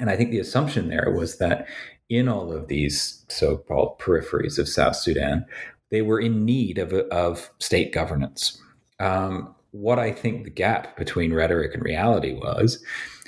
[0.00, 1.66] And I think the assumption there was that
[2.08, 5.46] in all of these so called peripheries of South Sudan,
[5.92, 8.60] they were in need of, of state governance.
[8.98, 12.82] Um, what I think the gap between rhetoric and reality was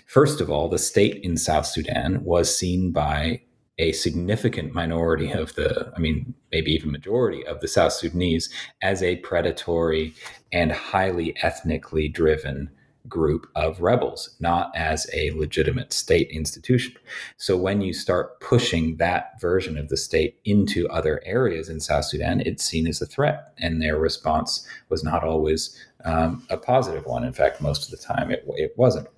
[0.06, 3.42] first of all, the state in South Sudan was seen by
[3.78, 8.48] a significant minority of the, I mean, maybe even majority of the South Sudanese
[8.82, 10.14] as a predatory
[10.52, 12.70] and highly ethnically driven
[13.08, 16.94] group of rebels, not as a legitimate state institution.
[17.36, 22.06] So when you start pushing that version of the state into other areas in South
[22.06, 23.52] Sudan, it's seen as a threat.
[23.58, 27.24] And their response was not always um, a positive one.
[27.24, 29.08] In fact, most of the time it, it wasn't.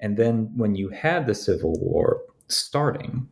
[0.00, 3.28] And then when you had the civil war starting,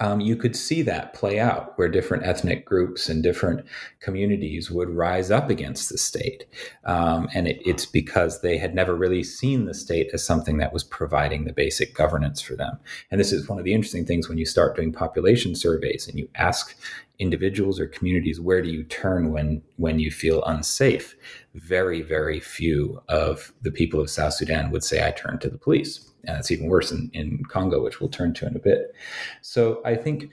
[0.00, 3.66] um, you could see that play out where different ethnic groups and different
[4.00, 6.46] communities would rise up against the state.
[6.84, 10.72] Um, and it, it's because they had never really seen the state as something that
[10.72, 12.78] was providing the basic governance for them.
[13.10, 16.18] And this is one of the interesting things when you start doing population surveys and
[16.18, 16.74] you ask
[17.18, 21.14] individuals or communities where do you turn when when you feel unsafe
[21.54, 25.56] very very few of the people of south sudan would say i turn to the
[25.56, 28.94] police and it's even worse in, in Congo, which we'll turn to in a bit.
[29.42, 30.30] So I think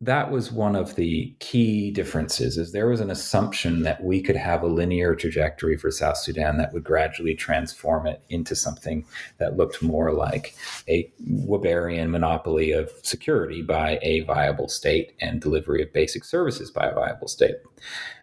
[0.00, 4.36] that was one of the key differences is there was an assumption that we could
[4.36, 9.06] have a linear trajectory for South Sudan that would gradually transform it into something
[9.38, 10.54] that looked more like
[10.88, 16.86] a Weberian monopoly of security by a viable state and delivery of basic services by
[16.86, 17.56] a viable state.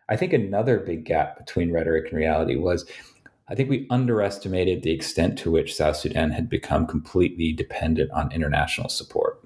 [0.10, 2.86] I think another big gap between rhetoric and reality was
[3.52, 8.32] I think we underestimated the extent to which South Sudan had become completely dependent on
[8.32, 9.46] international support.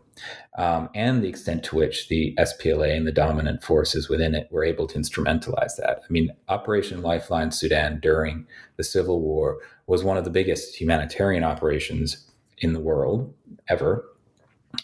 [0.59, 4.63] Um, and the extent to which the SPLA and the dominant forces within it were
[4.63, 6.01] able to instrumentalize that.
[6.07, 8.45] I mean, Operation Lifeline Sudan during
[8.77, 13.33] the Civil War was one of the biggest humanitarian operations in the world
[13.67, 14.05] ever.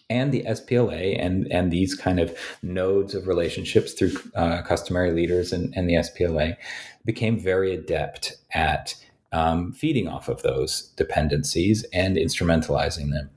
[0.09, 5.53] And the SPLA and, and these kind of nodes of relationships through uh, customary leaders
[5.53, 6.57] and, and the SPLA
[7.05, 8.95] became very adept at
[9.31, 13.29] um, feeding off of those dependencies and instrumentalizing them.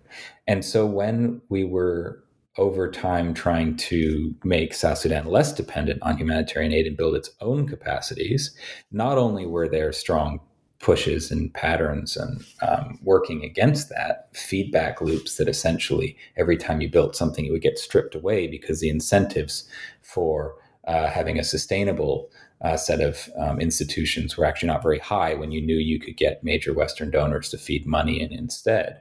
[0.46, 2.22] And so when we were
[2.56, 7.30] over time trying to make South Sudan less dependent on humanitarian aid and build its
[7.40, 8.56] own capacities,
[8.92, 10.40] not only were there strong
[10.84, 16.90] pushes and patterns and um, working against that feedback loops that essentially every time you
[16.90, 19.66] built something it would get stripped away because the incentives
[20.02, 22.28] for uh, having a sustainable
[22.62, 26.16] uh, set of um, institutions were actually not very high when you knew you could
[26.16, 29.00] get major Western donors to feed money in instead.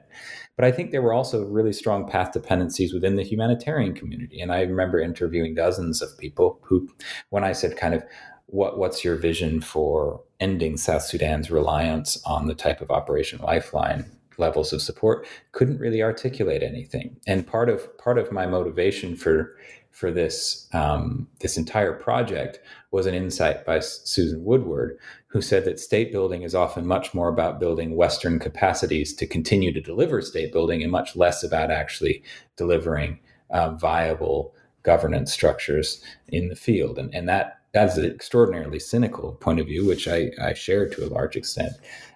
[0.56, 4.40] But I think there were also really strong path dependencies within the humanitarian community.
[4.40, 6.88] And I remember interviewing dozens of people who,
[7.30, 8.04] when I said kind of,
[8.46, 14.04] what, what's your vision for ending South Sudan's reliance on the type of Operation Lifeline
[14.38, 19.56] levels of support couldn't really articulate anything and part of part of my motivation for
[19.94, 22.58] for this um, this entire project
[22.90, 27.28] was an insight by Susan Woodward, who said that state building is often much more
[27.28, 32.24] about building Western capacities to continue to deliver state building, and much less about actually
[32.56, 34.52] delivering uh, viable
[34.82, 36.98] governance structures in the field.
[36.98, 41.04] And, and that that's an extraordinarily cynical point of view, which I, I share to
[41.04, 41.72] a large extent.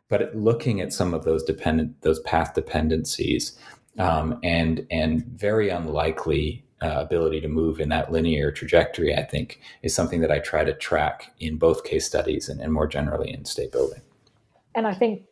[0.09, 3.57] But looking at some of those dependent those path dependencies
[3.99, 9.61] um, and and very unlikely uh, ability to move in that linear trajectory, I think,
[9.83, 13.33] is something that I try to track in both case studies and, and more generally
[13.33, 14.01] in state building.
[14.75, 15.23] And I think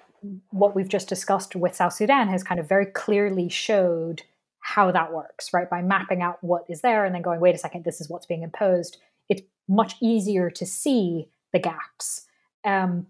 [0.50, 4.22] what we've just discussed with South Sudan has kind of very clearly showed
[4.60, 5.70] how that works, right?
[5.70, 8.26] By mapping out what is there and then going, wait a second, this is what's
[8.26, 8.96] being imposed.
[9.28, 12.26] It's much easier to see the gaps.
[12.64, 13.06] Um,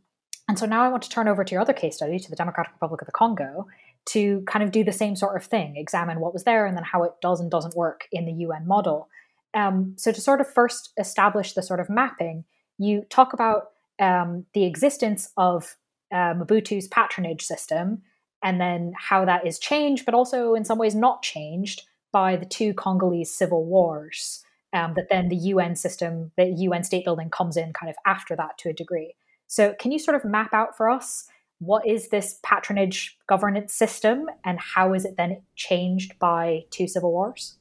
[0.48, 2.36] and so now I want to turn over to your other case study, to the
[2.36, 3.66] Democratic Republic of the Congo,
[4.06, 6.84] to kind of do the same sort of thing, examine what was there and then
[6.84, 9.08] how it does and doesn't work in the UN model.
[9.54, 12.44] Um, so to sort of first establish the sort of mapping,
[12.78, 15.76] you talk about um, the existence of
[16.12, 18.02] uh, Mobutu's patronage system
[18.42, 22.46] and then how that is changed, but also in some ways not changed by the
[22.46, 24.42] two Congolese civil wars.
[24.72, 28.36] Um, that then the UN system, the UN state building comes in kind of after
[28.36, 29.14] that to a degree.
[29.46, 34.26] So, can you sort of map out for us what is this patronage governance system
[34.44, 37.56] and how is it then changed by two civil wars?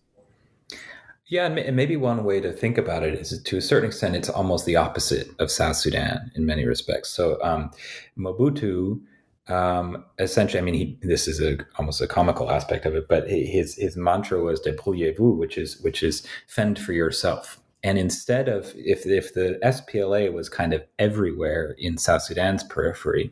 [1.28, 4.30] Yeah, and maybe one way to think about it is to a certain extent, it's
[4.30, 7.10] almost the opposite of South Sudan in many respects.
[7.10, 7.72] So, um,
[8.16, 9.02] Mobutu,
[9.48, 13.28] um, essentially, I mean, he, this is a almost a comical aspect of it, but
[13.28, 17.60] his his mantra was "débrouillez-vous," which is which is fend for yourself.
[17.84, 23.32] And instead of if if the SPLA was kind of everywhere in South Sudan's periphery,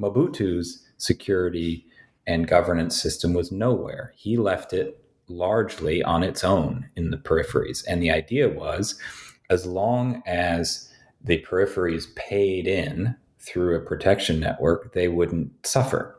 [0.00, 1.86] Mobutu's security
[2.26, 4.12] and governance system was nowhere.
[4.16, 7.84] He left it largely on its own in the peripheries.
[7.86, 8.98] And the idea was
[9.48, 10.88] as long as
[11.22, 16.16] the peripheries paid in through a protection network, they wouldn't suffer.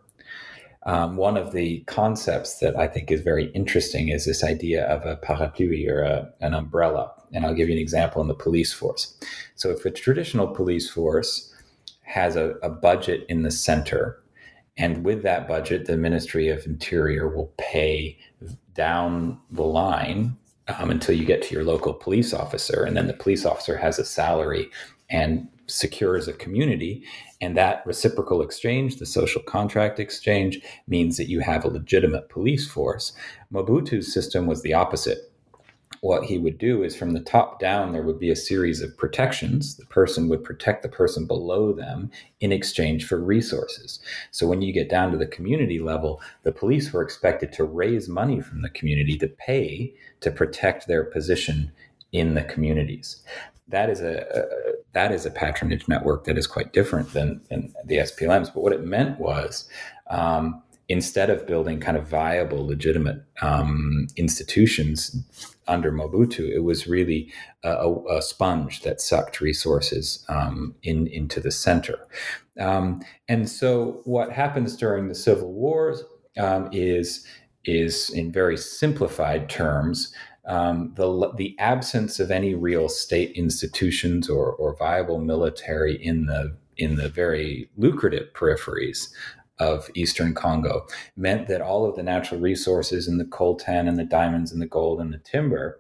[0.84, 5.06] Um, one of the concepts that I think is very interesting is this idea of
[5.06, 7.12] a parapluie or a, an umbrella.
[7.34, 9.16] And I'll give you an example in the police force.
[9.56, 11.51] So, if a traditional police force
[12.12, 14.22] has a, a budget in the center,
[14.78, 18.18] and with that budget, the Ministry of Interior will pay
[18.74, 22.84] down the line um, until you get to your local police officer.
[22.84, 24.70] And then the police officer has a salary
[25.10, 27.04] and secures a community.
[27.42, 32.68] And that reciprocal exchange, the social contract exchange, means that you have a legitimate police
[32.68, 33.14] force.
[33.54, 35.31] Mobutu's system was the opposite
[36.02, 38.98] what he would do is from the top down, there would be a series of
[38.98, 39.78] protections.
[39.78, 42.10] The person would protect the person below them
[42.40, 44.00] in exchange for resources.
[44.32, 48.10] So when you get down to the community level, the police were expected to raise
[48.10, 51.72] money from the community to pay to protect their position
[52.12, 53.22] in the communities.
[53.68, 57.74] That is a, a that is a patronage network that is quite different than, than
[57.86, 58.54] the SPLMs.
[58.54, 59.70] But what it meant was
[60.10, 60.62] um,
[60.92, 65.16] instead of building kind of viable, legitimate um, institutions
[65.68, 67.32] under Mobutu, it was really
[67.64, 71.98] a, a sponge that sucked resources um, in, into the center.
[72.60, 76.04] Um, and so, what happens during the civil wars
[76.38, 77.26] um, is
[77.64, 80.14] is in very simplified terms.
[80.46, 86.58] Um, the, the absence of any real state institutions or, or viable military in the
[86.78, 89.10] in the very lucrative peripheries
[89.62, 94.04] of eastern Congo meant that all of the natural resources and the coltan and the
[94.04, 95.80] diamonds and the gold and the timber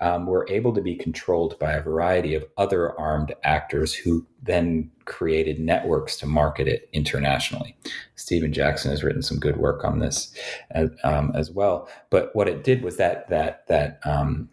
[0.00, 4.90] um, were able to be controlled by a variety of other armed actors who then
[5.06, 7.74] created networks to market it internationally.
[8.16, 10.34] Stephen Jackson has written some good work on this
[10.72, 11.88] as, um, as well.
[12.10, 14.50] But what it did was that that that um,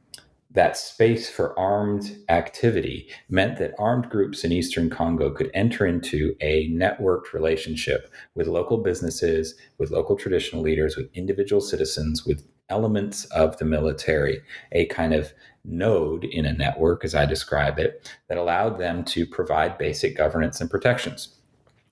[0.51, 6.35] that space for armed activity meant that armed groups in eastern Congo could enter into
[6.41, 13.25] a networked relationship with local businesses, with local traditional leaders, with individual citizens, with elements
[13.25, 15.33] of the military, a kind of
[15.63, 20.59] node in a network, as I describe it, that allowed them to provide basic governance
[20.61, 21.35] and protections.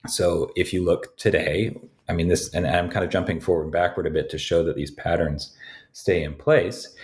[0.07, 1.77] So if you look today,
[2.09, 4.63] I mean, this, and I'm kind of jumping forward and backward a bit to show
[4.63, 5.55] that these patterns
[5.91, 6.95] stay in place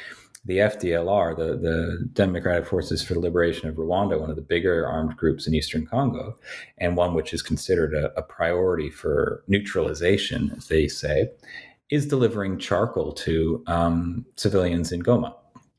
[0.45, 4.85] the FDLR, the, the Democratic Forces for the Liberation of Rwanda, one of the bigger
[4.85, 6.37] armed groups in eastern Congo,
[6.77, 11.29] and one which is considered a, a priority for neutralization, as they say,
[11.89, 15.33] is delivering charcoal to um, civilians in Goma.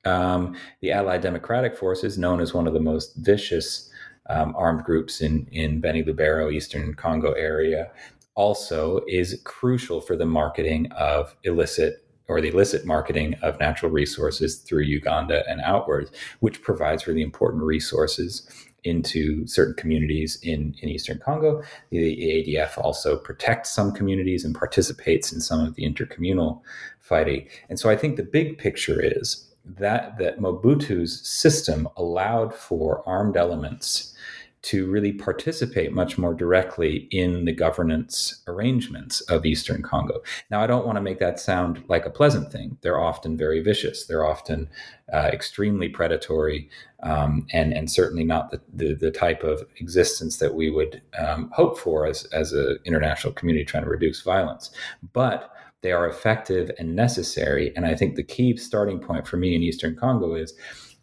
[0.06, 3.90] Um, the Allied Democratic Forces, known as one of the most vicious
[4.30, 7.90] um, armed groups in, in Beni Lubero, eastern Congo area,
[8.34, 14.56] also is crucial for the marketing of illicit or the illicit marketing of natural resources
[14.56, 16.10] through Uganda and outwards,
[16.40, 18.48] which provides really important resources
[18.84, 21.62] into certain communities in, in Eastern Congo.
[21.90, 26.60] The, ADF also protects some communities and participates in some of the intercommunal
[27.00, 27.48] fighting.
[27.68, 33.36] And so I think the big picture is that that Mobutu's system allowed for armed
[33.36, 34.14] elements
[34.64, 40.22] to really participate much more directly in the governance arrangements of Eastern Congo.
[40.50, 42.78] Now, I don't want to make that sound like a pleasant thing.
[42.80, 44.06] They're often very vicious.
[44.06, 44.70] They're often
[45.12, 46.70] uh, extremely predatory,
[47.02, 51.50] um, and and certainly not the, the, the type of existence that we would um,
[51.52, 54.70] hope for as as an international community trying to reduce violence.
[55.12, 55.50] But
[55.82, 57.70] they are effective and necessary.
[57.76, 60.54] And I think the key starting point for me in Eastern Congo is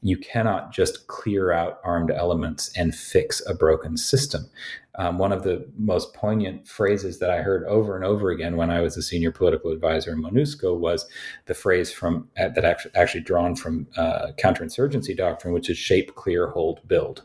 [0.01, 4.49] you cannot just clear out armed elements and fix a broken system.
[4.95, 8.69] Um, one of the most poignant phrases that I heard over and over again when
[8.69, 11.07] I was a senior political advisor in MONUSCO was
[11.45, 16.15] the phrase from uh, that actually, actually drawn from uh, counterinsurgency doctrine, which is shape,
[16.15, 17.23] clear, hold, build.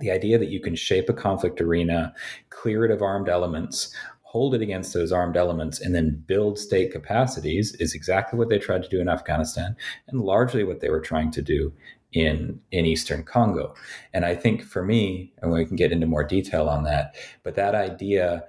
[0.00, 2.14] The idea that you can shape a conflict arena,
[2.48, 3.94] clear it of armed elements,
[4.30, 8.60] hold it against those armed elements and then build state capacities is exactly what they
[8.60, 9.74] tried to do in Afghanistan
[10.06, 11.72] and largely what they were trying to do
[12.12, 13.74] in in eastern Congo.
[14.14, 17.56] And I think for me, and we can get into more detail on that, but
[17.56, 18.44] that idea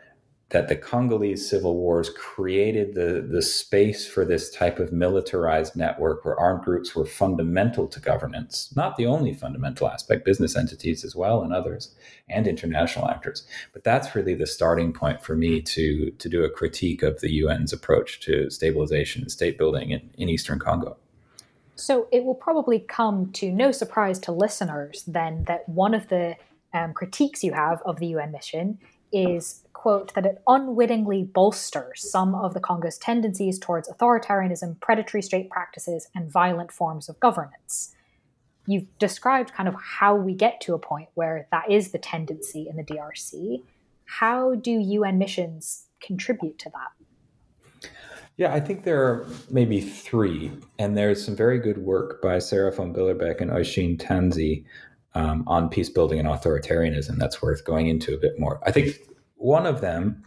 [0.51, 6.25] that the Congolese civil wars created the, the space for this type of militarized network
[6.25, 11.15] where armed groups were fundamental to governance, not the only fundamental aspect, business entities as
[11.15, 11.95] well, and others,
[12.29, 13.47] and international actors.
[13.71, 17.43] But that's really the starting point for me to, to do a critique of the
[17.43, 20.97] UN's approach to stabilization and state building in, in Eastern Congo.
[21.75, 26.35] So it will probably come to no surprise to listeners then that one of the
[26.73, 28.79] um, critiques you have of the UN mission
[29.11, 35.49] is quote that it unwittingly bolsters some of the Congo's tendencies towards authoritarianism, predatory state
[35.49, 37.95] practices, and violent forms of governance.
[38.67, 42.67] You've described kind of how we get to a point where that is the tendency
[42.69, 43.63] in the DRC.
[44.05, 47.89] How do UN missions contribute to that?
[48.37, 52.71] Yeah, I think there are maybe three, and there's some very good work by Sarah
[52.71, 54.63] von Billerbeck and Oisin Tansey
[55.15, 58.61] um, on peace building and authoritarianism that's worth going into a bit more.
[58.63, 58.95] I think
[59.41, 60.23] one of them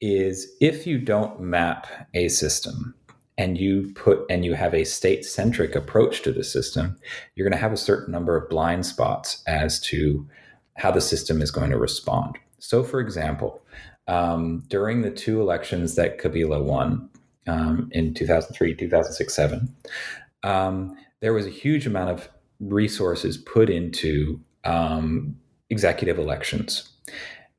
[0.00, 2.94] is if you don't map a system
[3.36, 6.96] and you put and you have a state centric approach to the system,
[7.34, 10.26] you're going to have a certain number of blind spots as to
[10.76, 12.36] how the system is going to respond.
[12.58, 13.62] So, for example,
[14.06, 17.10] um, during the two elections that Kabila won
[17.46, 19.74] um, in 2003, 2006, 7,
[20.42, 22.28] um, there was a huge amount of
[22.60, 25.36] resources put into um,
[25.70, 26.92] executive elections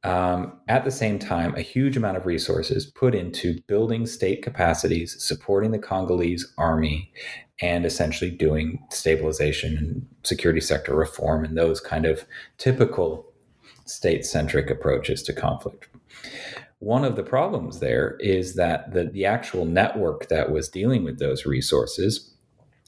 [0.04, 5.22] um, at the same time, a huge amount of resources put into building state capacities,
[5.22, 7.12] supporting the Congolese army,
[7.62, 12.26] and essentially doing stabilization and security sector reform and those kind of
[12.58, 13.34] typical
[13.86, 15.90] state centric approaches to conflict.
[16.80, 21.20] One of the problems there is that the, the actual network that was dealing with
[21.20, 22.34] those resources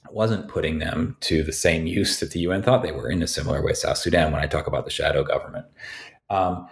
[0.09, 3.27] wasn't putting them to the same use that the UN thought they were in a
[3.27, 3.73] similar way.
[3.73, 5.65] South Sudan, when I talk about the shadow government.
[6.29, 6.67] Um,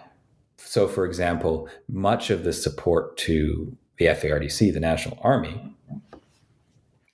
[0.70, 5.60] so, for example, much of the support to the FARDC, the National Army,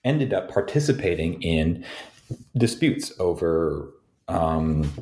[0.04, 1.82] ended up participating in
[2.58, 3.94] disputes over
[4.28, 4.92] um,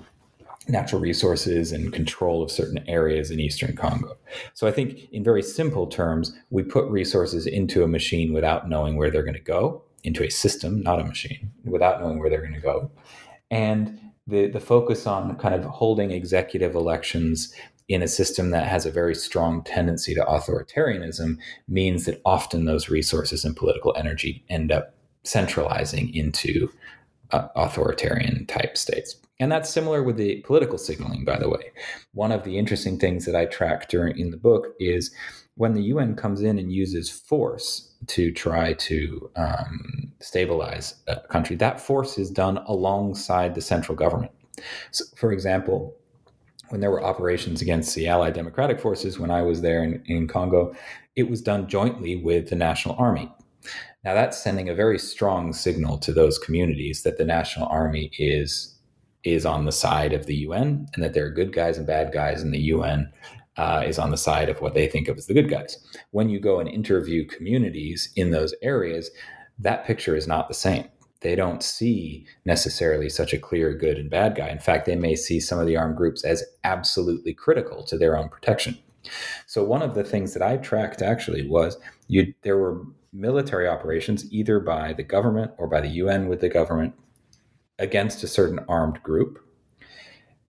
[0.68, 4.16] natural resources and control of certain areas in eastern Congo.
[4.52, 8.94] So I think, in very simple terms, we put resources into a machine without knowing
[8.94, 12.40] where they're going to go, into a system, not a machine, without knowing where they're
[12.40, 12.88] going to go.
[13.50, 13.98] And
[14.28, 17.52] the, the focus on kind of holding executive elections
[17.88, 21.36] in a system that has a very strong tendency to authoritarianism
[21.68, 26.70] means that often those resources and political energy end up centralizing into
[27.32, 29.16] uh, authoritarian type states.
[29.40, 31.72] And that's similar with the political signaling, by the way.
[32.12, 35.12] One of the interesting things that I track during in the book is
[35.56, 41.56] when the UN comes in and uses force to try to um, stabilize a country,
[41.56, 44.32] that force is done alongside the central government.
[44.90, 45.96] So, for example,
[46.74, 50.26] when there were operations against the Allied Democratic Forces when I was there in, in
[50.26, 50.74] Congo,
[51.14, 53.32] it was done jointly with the National Army.
[54.04, 58.76] Now, that's sending a very strong signal to those communities that the National Army is
[59.22, 62.12] is on the side of the UN and that there are good guys and bad
[62.12, 63.08] guys, and the UN
[63.56, 65.78] uh, is on the side of what they think of as the good guys.
[66.10, 69.12] When you go and interview communities in those areas,
[69.60, 70.88] that picture is not the same
[71.24, 74.50] they don't see necessarily such a clear good and bad guy.
[74.50, 78.16] In fact, they may see some of the armed groups as absolutely critical to their
[78.16, 78.78] own protection.
[79.46, 84.30] So one of the things that I tracked actually was you there were military operations
[84.30, 86.94] either by the government or by the UN with the government
[87.78, 89.38] against a certain armed group.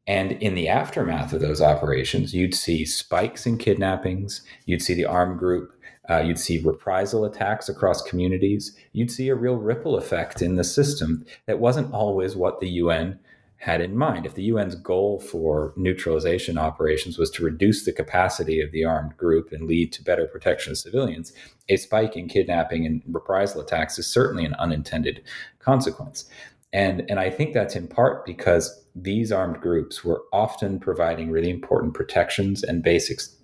[0.08, 5.06] And in the aftermath of those operations, you'd see spikes in kidnappings, you'd see the
[5.06, 5.75] armed group
[6.10, 8.76] uh, you'd see reprisal attacks across communities.
[8.94, 13.20] You'd see a real ripple effect in the system that wasn't always what the UN
[13.58, 14.26] had in mind.
[14.26, 19.18] If the UN's goal for neutralization operations was to reduce the capacity of the armed
[19.18, 21.34] group and lead to better protection of civilians,
[21.70, 25.24] a spike in kidnapping and reprisal attacks is certainly an unintended
[25.60, 26.30] consequence.
[26.74, 31.50] And, and I think that's in part because these armed groups were often providing really
[31.50, 33.36] important protections and basics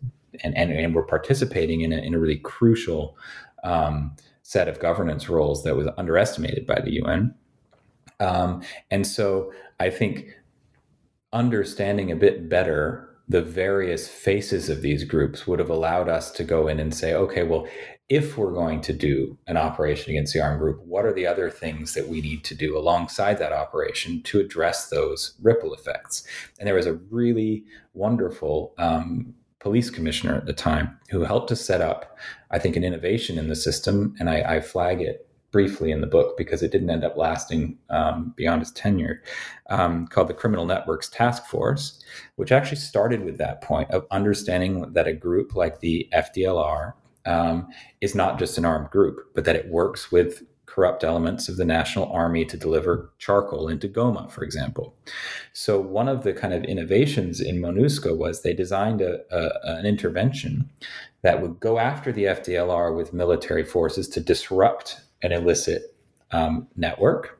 [0.43, 3.17] and, and, and were participating in a, in a really crucial
[3.63, 7.33] um, set of governance roles that was underestimated by the UN.
[8.19, 10.37] Um, and so I think
[11.33, 16.43] understanding a bit better the various faces of these groups would have allowed us to
[16.43, 17.65] go in and say, okay, well,
[18.09, 21.49] if we're going to do an operation against the armed group, what are the other
[21.49, 26.27] things that we need to do alongside that operation to address those ripple effects?
[26.59, 27.63] And there was a really
[27.93, 32.17] wonderful um, police commissioner at the time who helped to set up,
[32.49, 34.15] I think, an innovation in the system.
[34.19, 37.77] And I, I flag it briefly in the book because it didn't end up lasting
[37.89, 39.21] um, beyond his tenure,
[39.69, 42.01] um, called the Criminal Networks Task Force,
[42.37, 46.93] which actually started with that point of understanding that a group like the FDLR
[47.25, 47.67] um,
[47.99, 51.65] is not just an armed group, but that it works with corrupt elements of the
[51.65, 54.95] national army to deliver charcoal into Goma, for example.
[55.51, 59.85] So one of the kind of innovations in MONUSCO was they designed a, a, an
[59.85, 60.69] intervention
[61.23, 65.93] that would go after the FDLR with military forces to disrupt an illicit
[66.31, 67.37] um, network,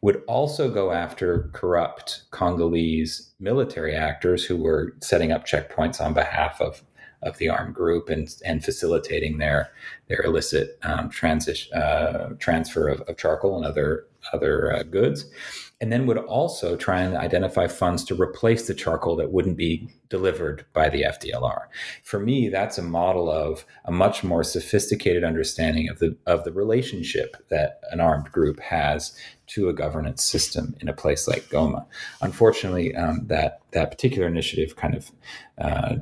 [0.00, 6.58] would also go after corrupt Congolese military actors who were setting up checkpoints on behalf
[6.62, 6.82] of
[7.22, 9.70] of the armed group and and facilitating their
[10.08, 15.26] their illicit um, transit uh, transfer of, of, charcoal and other other uh, goods,
[15.80, 19.88] and then would also try and identify funds to replace the charcoal that wouldn't be
[20.08, 21.62] delivered by the FDLR.
[22.02, 26.52] For me, that's a model of a much more sophisticated understanding of the of the
[26.52, 29.16] relationship that an armed group has
[29.48, 31.86] to a governance system in a place like Goma.
[32.22, 35.10] Unfortunately, um, that that particular initiative kind of
[35.58, 35.96] uh,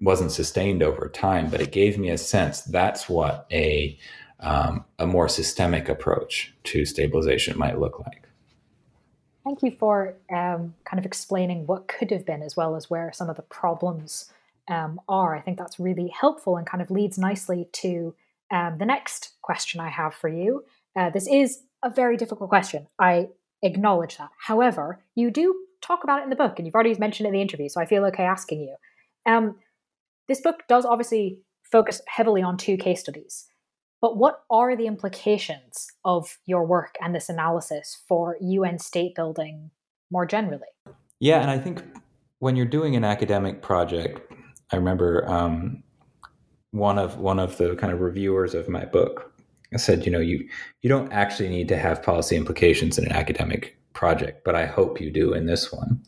[0.00, 3.98] wasn't sustained over time, but it gave me a sense that's what a
[4.40, 8.26] um, a more systemic approach to stabilization might look like.
[9.44, 13.12] Thank you for um, kind of explaining what could have been as well as where
[13.12, 14.32] some of the problems
[14.68, 15.36] um, are.
[15.36, 18.14] I think that's really helpful and kind of leads nicely to
[18.50, 20.64] um, the next question I have for you.
[20.96, 22.86] Uh, this is a very difficult question.
[22.98, 23.28] I
[23.62, 24.30] acknowledge that.
[24.38, 27.34] However, you do talk about it in the book, and you've already mentioned it in
[27.34, 28.76] the interview, so I feel okay asking you.
[29.26, 29.56] Um,
[30.30, 33.46] this book does obviously focus heavily on two case studies,
[34.00, 39.72] but what are the implications of your work and this analysis for UN state building
[40.08, 40.68] more generally?
[41.18, 41.82] Yeah, and I think
[42.38, 44.20] when you're doing an academic project,
[44.72, 45.82] I remember um,
[46.70, 49.32] one of one of the kind of reviewers of my book
[49.76, 50.48] said, you know, you
[50.82, 55.00] you don't actually need to have policy implications in an academic project, but I hope
[55.00, 56.00] you do in this one.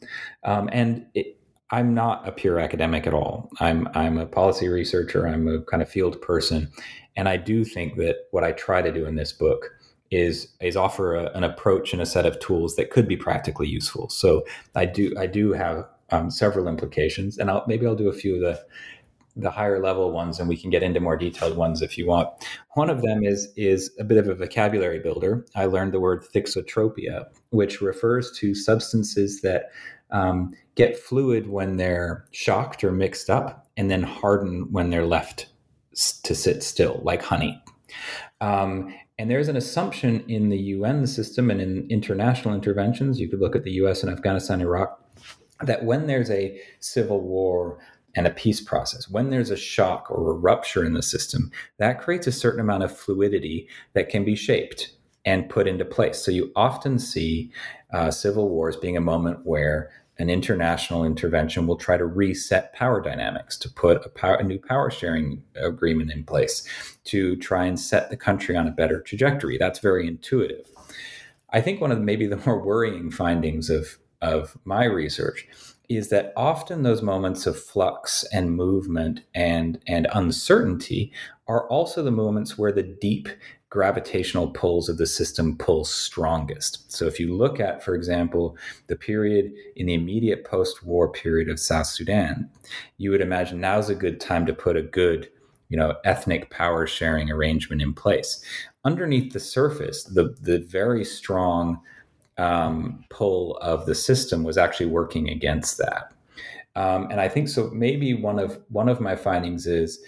[0.45, 1.41] Um, and it,
[1.73, 3.51] I'm not a pure academic at all.
[3.59, 5.27] I'm I'm a policy researcher.
[5.27, 6.71] I'm a kind of field person,
[7.17, 9.71] and I do think that what I try to do in this book
[10.11, 13.67] is is offer a, an approach and a set of tools that could be practically
[13.67, 14.11] useful.
[14.11, 14.45] So
[14.75, 18.35] I do I do have um, several implications, and I'll, maybe I'll do a few
[18.35, 18.63] of the
[19.35, 22.29] the higher level ones, and we can get into more detailed ones if you want.
[22.75, 25.47] One of them is is a bit of a vocabulary builder.
[25.55, 29.71] I learned the word thixotropia, which refers to substances that
[30.13, 35.47] um, get fluid when they're shocked or mixed up, and then harden when they're left
[36.23, 37.63] to sit still, like honey.
[38.41, 43.41] Um, and there's an assumption in the UN system and in international interventions, you could
[43.41, 44.99] look at the US and Afghanistan, Iraq,
[45.63, 47.79] that when there's a civil war
[48.17, 52.01] and a peace process, when there's a shock or a rupture in the system, that
[52.01, 54.93] creates a certain amount of fluidity that can be shaped
[55.25, 56.19] and put into place.
[56.19, 57.53] So you often see
[57.93, 59.91] uh, civil wars being a moment where
[60.23, 64.57] an international intervention will try to reset power dynamics, to put a, power, a, new
[64.57, 66.63] power sharing agreement in place,
[67.03, 69.59] to try and set the country on a better trajectory.
[69.59, 70.71] That's very intuitive.
[71.51, 75.49] I think one of the, maybe the more worrying findings of, of my research
[75.89, 81.13] is that often those moments of flux and movement and, and uncertainty
[81.49, 83.29] are also the moments where the deep
[83.73, 86.93] gravitational pulls of the system pull strongest.
[86.93, 88.55] So if you look at, for example,
[88.89, 92.51] the period in the immediate post-war period of South Sudan,
[92.99, 95.31] you would imagine now's a good time to put a good,
[95.71, 98.45] you know, ethnic power sharing arrangement in place.
[98.85, 101.81] Underneath the surface, the the very strong
[102.37, 106.13] um, pull of the system was actually working against that.
[106.77, 107.71] Um, and I think so.
[107.73, 110.05] Maybe one of one of my findings is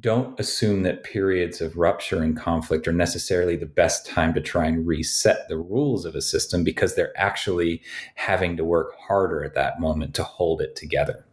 [0.00, 4.66] don't assume that periods of rupture and conflict are necessarily the best time to try
[4.66, 7.82] and reset the rules of a system because they're actually
[8.14, 11.24] having to work harder at that moment to hold it together.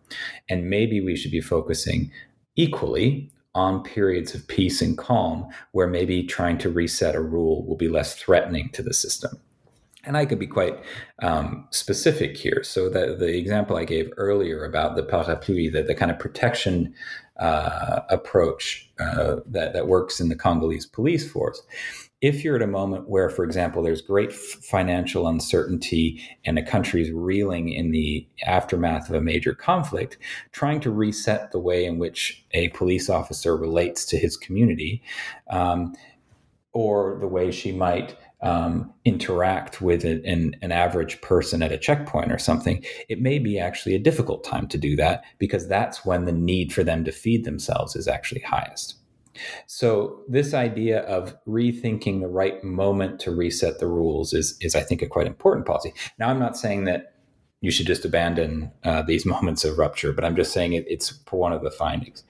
[0.50, 2.12] And maybe we should be focusing
[2.56, 7.76] equally on periods of peace and calm where maybe trying to reset a rule will
[7.76, 9.32] be less threatening to the system.
[10.04, 10.78] And I could be quite
[11.22, 12.64] um, specific here.
[12.64, 16.94] So the, the example I gave earlier about the parapluie, the, the kind of protection
[17.40, 21.62] uh, approach uh, that, that works in the Congolese police force.
[22.20, 27.12] If you're at a moment where, for example, there's great financial uncertainty and a country's
[27.12, 30.18] reeling in the aftermath of a major conflict,
[30.52, 35.04] trying to reset the way in which a police officer relates to his community
[35.52, 35.94] um,
[36.74, 42.32] or the way she might um, interact with an, an average person at a checkpoint
[42.32, 46.26] or something, it may be actually a difficult time to do that because that's when
[46.26, 48.96] the need for them to feed themselves is actually highest.
[49.68, 54.82] So this idea of rethinking the right moment to reset the rules is, is I
[54.82, 55.94] think, a quite important policy.
[56.18, 57.14] Now, I'm not saying that
[57.62, 61.20] you should just abandon uh, these moments of rupture, but I'm just saying it, it's
[61.30, 62.24] one of the findings.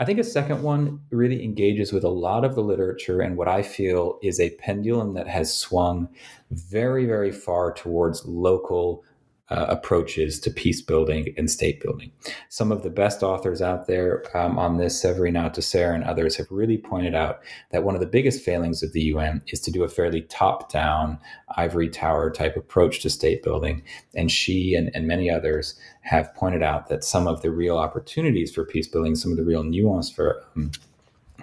[0.00, 3.48] I think a second one really engages with a lot of the literature and what
[3.48, 6.08] I feel is a pendulum that has swung
[6.52, 9.02] very, very far towards local
[9.50, 12.12] uh, approaches to peace building and state building.
[12.48, 16.50] Some of the best authors out there um, on this, Séverine Autesserre and others, have
[16.50, 17.40] really pointed out
[17.70, 20.70] that one of the biggest failings of the UN is to do a fairly top
[20.70, 21.18] down,
[21.56, 23.82] ivory tower type approach to state building.
[24.14, 28.52] And she and, and many others have pointed out that some of the real opportunities
[28.54, 30.72] for peace building, some of the real nuance for um,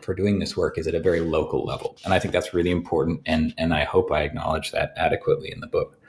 [0.01, 1.97] for doing this work is at a very local level.
[2.06, 3.22] And I think that's really important.
[3.26, 5.99] And, and I hope I acknowledge that adequately in the book.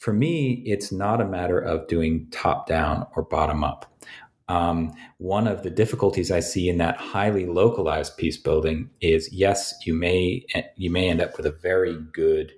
[0.00, 3.84] For me, it's not a matter of doing top down or bottom up.
[4.48, 9.74] Um, one of the difficulties I see in that highly localized peace building is yes,
[9.84, 10.46] you may
[10.76, 12.52] you may end up with a very good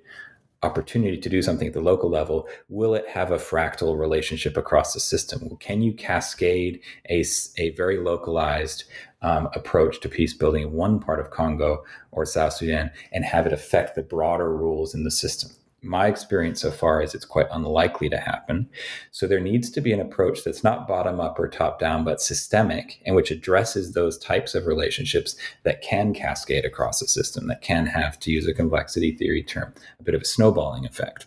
[0.62, 2.46] opportunity to do something at the local level.
[2.68, 5.56] Will it have a fractal relationship across the system?
[5.56, 6.80] Can you cascade
[7.10, 7.24] a,
[7.58, 8.84] a very localized
[9.20, 11.82] um, approach to peace building in one part of Congo
[12.12, 15.50] or South Sudan and have it affect the broader rules in the system?
[15.82, 18.68] My experience so far is it's quite unlikely to happen.
[19.10, 22.20] So there needs to be an approach that's not bottom up or top down, but
[22.20, 27.62] systemic, and which addresses those types of relationships that can cascade across a system, that
[27.62, 31.26] can have, to use a complexity theory term, a bit of a snowballing effect.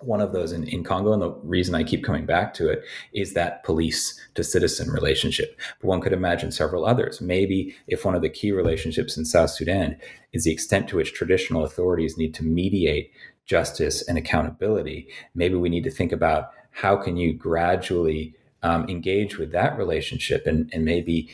[0.00, 2.82] One of those in, in Congo, and the reason I keep coming back to it
[3.14, 5.58] is that police to citizen relationship.
[5.80, 7.22] But one could imagine several others.
[7.22, 9.96] Maybe if one of the key relationships in South Sudan
[10.34, 13.10] is the extent to which traditional authorities need to mediate
[13.46, 19.38] justice and accountability, maybe we need to think about how can you gradually um, engage
[19.38, 21.30] with that relationship and, and maybe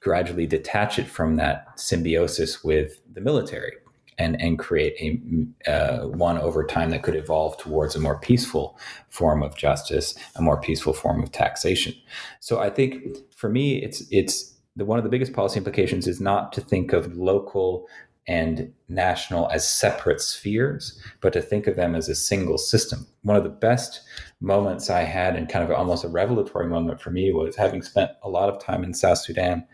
[0.00, 3.72] gradually detach it from that symbiosis with the military
[4.18, 8.78] and, and create a uh, one over time that could evolve towards a more peaceful
[9.08, 11.94] form of justice, a more peaceful form of taxation.
[12.40, 16.20] So I think for me, it's it's the one of the biggest policy implications is
[16.20, 17.86] not to think of local
[18.28, 23.06] and national as separate spheres, but to think of them as a single system.
[23.22, 24.02] One of the best
[24.40, 28.10] moments I had, and kind of almost a revelatory moment for me, was having spent
[28.22, 29.66] a lot of time in South Sudan.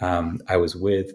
[0.00, 1.12] Um, I was with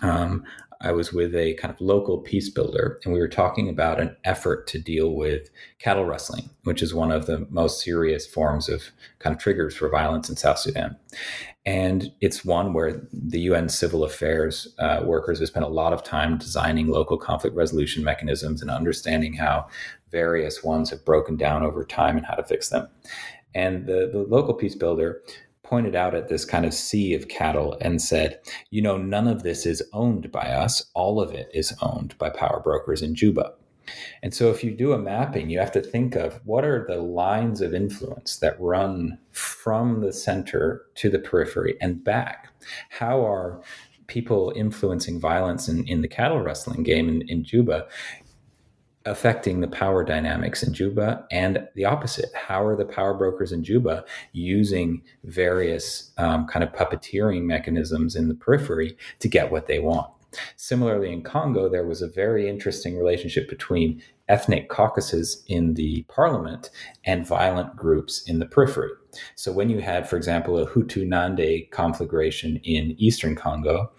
[0.00, 0.44] um,
[0.82, 4.16] I was with a kind of local peace builder, and we were talking about an
[4.24, 8.82] effort to deal with cattle rustling, which is one of the most serious forms of
[9.20, 10.96] kind of triggers for violence in South Sudan.
[11.64, 16.02] And it's one where the UN civil affairs uh, workers have spent a lot of
[16.02, 19.68] time designing local conflict resolution mechanisms and understanding how
[20.10, 22.88] various ones have broken down over time and how to fix them.
[23.54, 25.22] And the, the local peace builder
[25.72, 29.42] pointed out at this kind of sea of cattle and said, you know, none of
[29.42, 30.84] this is owned by us.
[30.92, 33.54] All of it is owned by power brokers in Juba.
[34.22, 36.98] And so, if you do a mapping, you have to think of what are the
[37.00, 42.50] lines of influence that run from the center to the periphery and back.
[42.90, 43.62] How are
[44.08, 47.86] people influencing violence in, in the cattle rustling game in, in Juba
[49.04, 52.30] affecting the power dynamics in Juba and the opposite.
[52.34, 58.28] How are the power brokers in Juba using various um, kind of puppeteering mechanisms in
[58.28, 60.10] the periphery to get what they want?
[60.56, 66.70] Similarly, in Congo, there was a very interesting relationship between ethnic caucuses in the parliament
[67.04, 68.90] and violent groups in the periphery.
[69.34, 73.92] So, when you had, for example, a Hutu Nande conflagration in eastern Congo,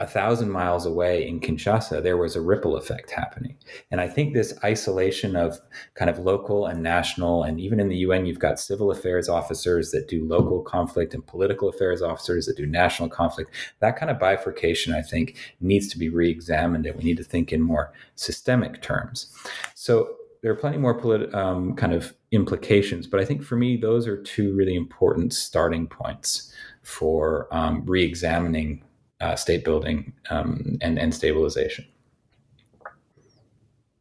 [0.00, 3.56] a thousand miles away in Kinshasa, there was a ripple effect happening.
[3.90, 5.60] And I think this isolation of
[5.94, 9.90] kind of local and national, and even in the UN, you've got civil affairs officers
[9.90, 13.50] that do local conflict and political affairs officers that do national conflict.
[13.80, 17.24] That kind of bifurcation, I think, needs to be re examined, and we need to
[17.24, 19.32] think in more systemic terms.
[19.74, 23.76] So there are plenty more politi- um, kind of implications, but I think for me,
[23.76, 26.52] those are two really important starting points
[26.82, 28.82] for um, re examining
[29.22, 31.86] uh, state building um, and, and stabilization.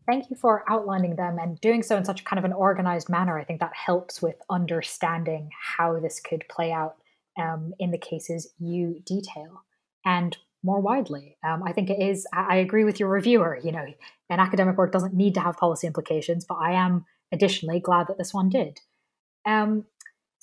[0.07, 3.37] Thank you for outlining them and doing so in such kind of an organized manner.
[3.39, 6.95] I think that helps with understanding how this could play out
[7.39, 9.63] um, in the cases you detail
[10.03, 11.37] and more widely.
[11.47, 13.59] Um, I think it is, I agree with your reviewer.
[13.63, 13.85] You know,
[14.29, 18.17] an academic work doesn't need to have policy implications, but I am additionally glad that
[18.17, 18.79] this one did.
[19.45, 19.85] Um,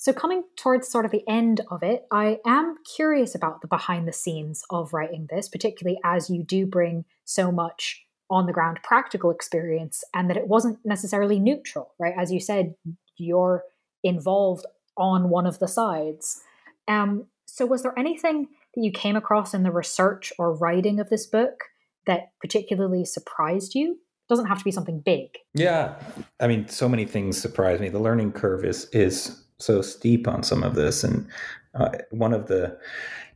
[0.01, 4.07] so, coming towards sort of the end of it, I am curious about the behind
[4.07, 8.79] the scenes of writing this, particularly as you do bring so much on the ground
[8.81, 12.13] practical experience and that it wasn't necessarily neutral, right?
[12.17, 12.75] As you said,
[13.17, 13.65] you're
[14.01, 16.43] involved on one of the sides.
[16.87, 21.09] Um, so, was there anything that you came across in the research or writing of
[21.09, 21.59] this book
[22.07, 23.91] that particularly surprised you?
[23.91, 25.31] It doesn't have to be something big.
[25.53, 25.95] Yeah,
[26.39, 27.89] I mean, so many things surprise me.
[27.89, 31.03] The learning curve is is so steep on some of this.
[31.03, 31.27] And
[31.75, 32.77] uh, one of the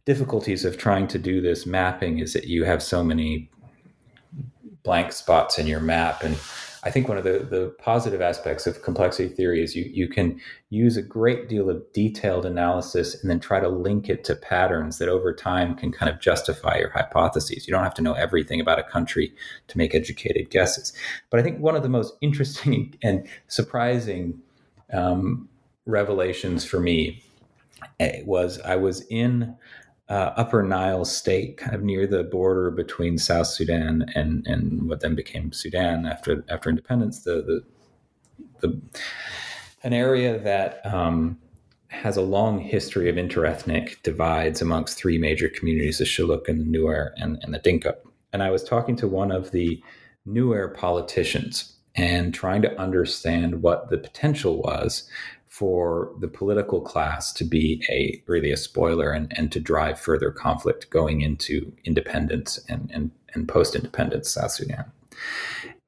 [0.05, 3.49] difficulties of trying to do this mapping is that you have so many
[4.84, 6.24] blank spots in your map.
[6.24, 6.38] And
[6.86, 10.41] I think one of the, the positive aspects of complexity theory is you, you can
[10.69, 14.97] use a great deal of detailed analysis and then try to link it to patterns
[14.97, 17.65] that over time can kind of justify your hypotheses.
[17.65, 19.34] You don't have to know everything about a country
[19.69, 20.91] to make educated guesses.
[21.30, 24.41] But I think one of the most interesting and surprising
[24.91, 25.47] um,
[25.86, 27.23] revelations for me
[27.99, 29.55] eh, was I was in
[30.09, 34.99] uh, Upper Nile State, kind of near the border between South Sudan and and what
[34.99, 37.23] then became Sudan after after independence.
[37.23, 37.63] The
[38.61, 38.81] the, the
[39.84, 41.38] an area that um,
[41.88, 46.77] has a long history of interethnic divides amongst three major communities: the Shilluk and the
[46.77, 47.95] Nuer and, and the Dinka.
[48.34, 49.81] And I was talking to one of the
[50.27, 55.07] Nuer politicians and trying to understand what the potential was
[55.54, 60.32] for the political class to be a really a spoiler and, and to drive further
[60.32, 64.86] conflict going into independence and, and, and post-independence South Sudan.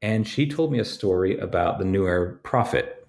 [0.04, 3.08] And she told me a story about the Nuer prophet.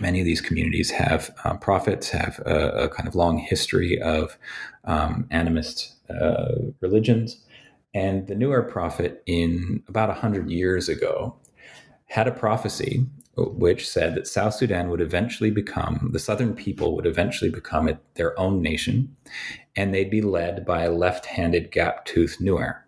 [0.00, 4.38] Many of these communities have uh, prophets, have a, a, kind of long history of
[4.86, 7.44] um, animist uh, religions.
[7.92, 11.36] And the Nuer prophet, in about 100 years ago,
[12.06, 13.04] had a prophecy
[13.36, 17.98] which said that South Sudan would eventually become, the Southern people would eventually become it,
[18.14, 19.16] their own nation,
[19.74, 22.82] and they'd be led by a left handed gap toothed Nuer.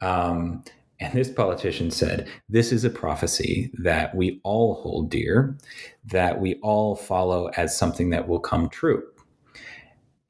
[0.00, 0.64] Um,
[0.98, 5.58] and this politician said, This is a prophecy that we all hold dear,
[6.06, 9.02] that we all follow as something that will come true.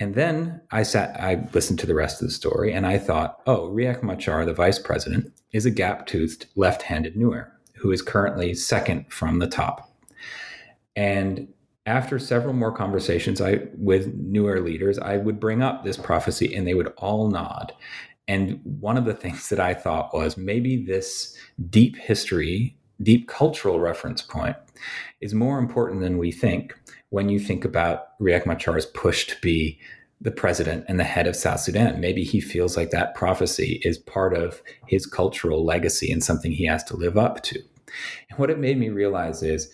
[0.00, 3.40] And then I sat, I listened to the rest of the story, and I thought,
[3.46, 7.53] oh, Riek Machar, the vice president, is a gap toothed left handed Nuer
[7.85, 9.95] who is currently second from the top.
[10.97, 11.49] And
[11.85, 16.66] after several more conversations I with Nuer leaders, I would bring up this prophecy and
[16.66, 17.74] they would all nod.
[18.26, 21.37] And one of the things that I thought was maybe this
[21.68, 24.57] deep history, deep cultural reference point
[25.20, 26.72] is more important than we think
[27.11, 29.78] when you think about Riek Machar's push to be
[30.22, 32.01] the president and the head of South Sudan.
[32.01, 36.64] Maybe he feels like that prophecy is part of his cultural legacy and something he
[36.64, 37.62] has to live up to.
[38.30, 39.70] And what it made me realize is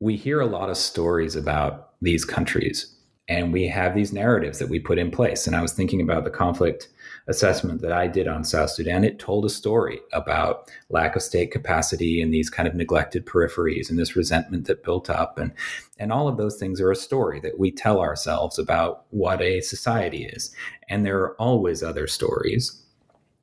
[0.00, 2.94] we hear a lot of stories about these countries
[3.30, 5.46] and we have these narratives that we put in place.
[5.46, 6.88] And I was thinking about the conflict
[7.28, 9.04] assessment that I did on South Sudan.
[9.04, 13.88] It told a story about lack of state capacity and these kind of neglected peripheries
[13.88, 15.38] and this resentment that built up.
[15.38, 15.52] And,
[16.00, 19.60] and all of those things are a story that we tell ourselves about what a
[19.60, 20.52] society is.
[20.88, 22.82] And there are always other stories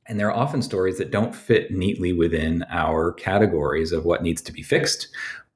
[0.08, 4.40] and there are often stories that don't fit neatly within our categories of what needs
[4.42, 5.08] to be fixed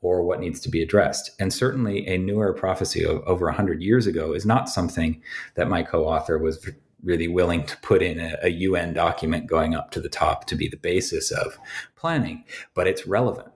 [0.03, 1.31] or what needs to be addressed.
[1.41, 5.23] And certainly a Nuer prophecy of over 100 years ago is not something
[5.55, 6.69] that my co author was
[7.03, 10.55] really willing to put in a, a, UN document going up to the top to
[10.55, 11.59] be the basis of
[11.97, 12.45] planning,
[12.75, 13.49] but it's relevant.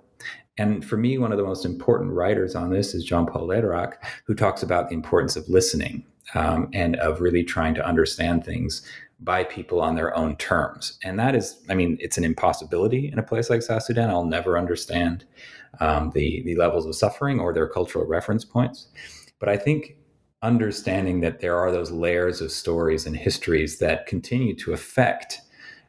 [0.59, 3.95] And for me, one of the most important writers on this is Jean Paul Lederach,
[4.25, 8.83] who talks about the importance of listening um, and of really trying to understand things
[9.19, 10.99] by people on their own terms.
[11.03, 14.11] And that is, I mean, it's an impossibility in a place like South Sudan.
[14.11, 15.25] I'll never understand
[15.81, 18.89] um, the, the levels of suffering or their cultural reference points.
[19.39, 19.97] But I think
[20.43, 25.41] understanding that there are those layers of stories and histories that continue to affect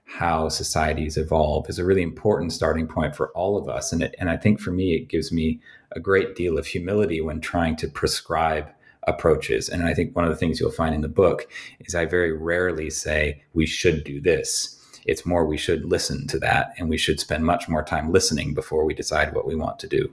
[0.06, 3.92] how societies evolve is a really important starting point for all of us.
[3.92, 5.60] And, it, and I think for me, it gives me
[5.92, 8.70] a great deal of humility when trying to prescribe
[9.08, 9.70] approaches.
[9.70, 11.48] And I think one of the things you'll find in the book
[11.80, 14.74] is I very rarely say we should do this.
[15.06, 18.54] It's more we should listen to that and we should spend much more time listening
[18.54, 20.12] before we decide what we want to do.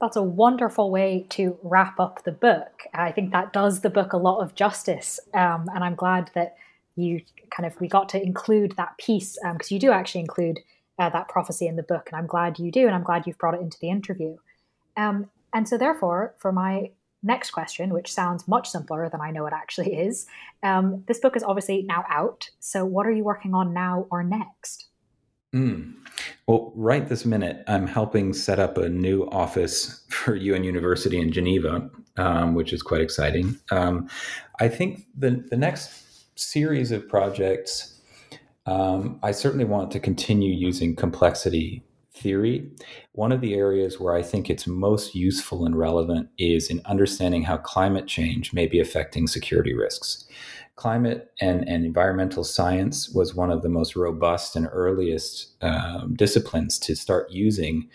[0.00, 2.82] That's a wonderful way to wrap up the book.
[2.92, 5.20] I think that does the book a lot of justice.
[5.32, 6.56] Um, and I'm glad that
[6.96, 10.58] you kind of, we got to include that piece because um, you do actually include
[10.98, 12.08] uh, that prophecy in the book.
[12.10, 12.86] And I'm glad you do.
[12.86, 14.36] And I'm glad you've brought it into the interview.
[14.96, 16.90] Um, and so, therefore, for my
[17.24, 20.26] next question, which sounds much simpler than I know it actually is.
[20.62, 22.50] Um, this book is obviously now out.
[22.60, 24.88] So, what are you working on now or next?
[25.54, 25.94] Mm.
[26.46, 31.32] Well, right this minute, I'm helping set up a new office for UN University in
[31.32, 33.58] Geneva, um, which is quite exciting.
[33.70, 34.08] Um,
[34.60, 38.00] I think the, the next series of projects,
[38.66, 41.82] um, I certainly want to continue using complexity
[42.14, 42.70] theory.
[43.12, 47.42] One of the areas where I think it's most useful and relevant is in understanding
[47.42, 50.24] how climate change may be affecting security risks.
[50.76, 56.78] Climate and, and environmental science was one of the most robust and earliest um, disciplines
[56.80, 57.88] to start using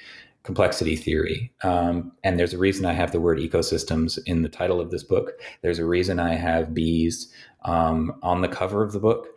[0.49, 1.53] complexity theory.
[1.61, 5.03] Um, and there's a reason I have the word ecosystems in the title of this
[5.03, 5.33] book.
[5.61, 7.31] There's a reason I have bees
[7.65, 9.27] um, on the cover of the book.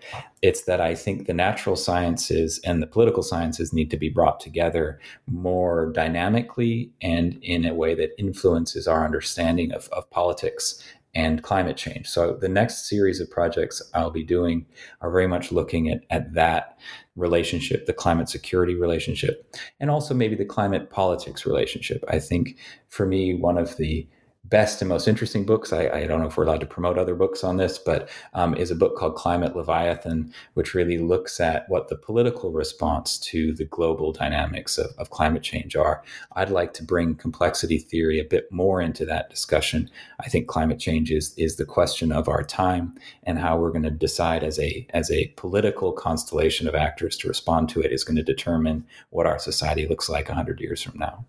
[0.41, 4.41] It's that I think the natural sciences and the political sciences need to be brought
[4.41, 10.83] together more dynamically and in a way that influences our understanding of, of politics
[11.15, 12.09] and climate change.
[12.09, 14.65] So the next series of projects I'll be doing
[15.03, 16.79] are very much looking at, at that
[17.17, 22.05] relationship, the climate security relationship, and also maybe the climate politics relationship.
[22.09, 22.57] I think
[22.89, 24.07] for me, one of the
[24.45, 25.72] best and most interesting books.
[25.72, 28.55] I, I, don't know if we're allowed to promote other books on this, but um,
[28.57, 33.53] is a book called Climate Leviathan, which really looks at what the political response to
[33.55, 36.03] the global dynamics of, of climate change are.
[36.34, 39.88] I'd like to bring complexity theory a bit more into that discussion.
[40.18, 43.84] I think climate change is, is the question of our time and how we're going
[43.84, 48.03] to decide as a as a political constellation of actors to respond to it is
[48.05, 51.24] going to determine what our society looks like 100 years from now.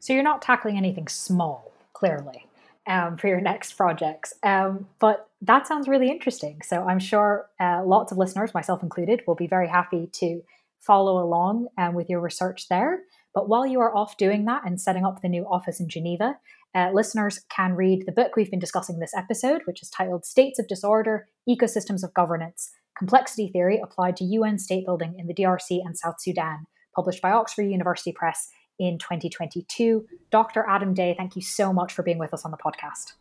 [0.00, 2.46] So you're not tackling anything small, clearly
[2.86, 4.34] um, for your next projects.
[4.42, 6.60] Um, but that sounds really interesting.
[6.62, 10.42] So I'm sure uh, lots of listeners, myself included, will be very happy to
[10.80, 13.00] follow along um, with your research there.
[13.34, 16.38] But while you are off doing that and setting up the new office in Geneva,
[16.74, 20.58] uh, listeners can read the book we've been discussing this episode, which is titled States
[20.58, 25.80] of Disorder, Ecosystems of Governance Complexity Theory Applied to UN State Building in the DRC
[25.84, 28.48] and South Sudan, published by Oxford University Press
[28.78, 30.06] in 2022.
[30.30, 30.64] Dr.
[30.68, 33.14] Adam Day, thank you so much for being with us on the podcast.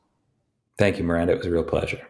[0.77, 1.33] Thank you, Miranda.
[1.33, 2.07] It was a real pleasure.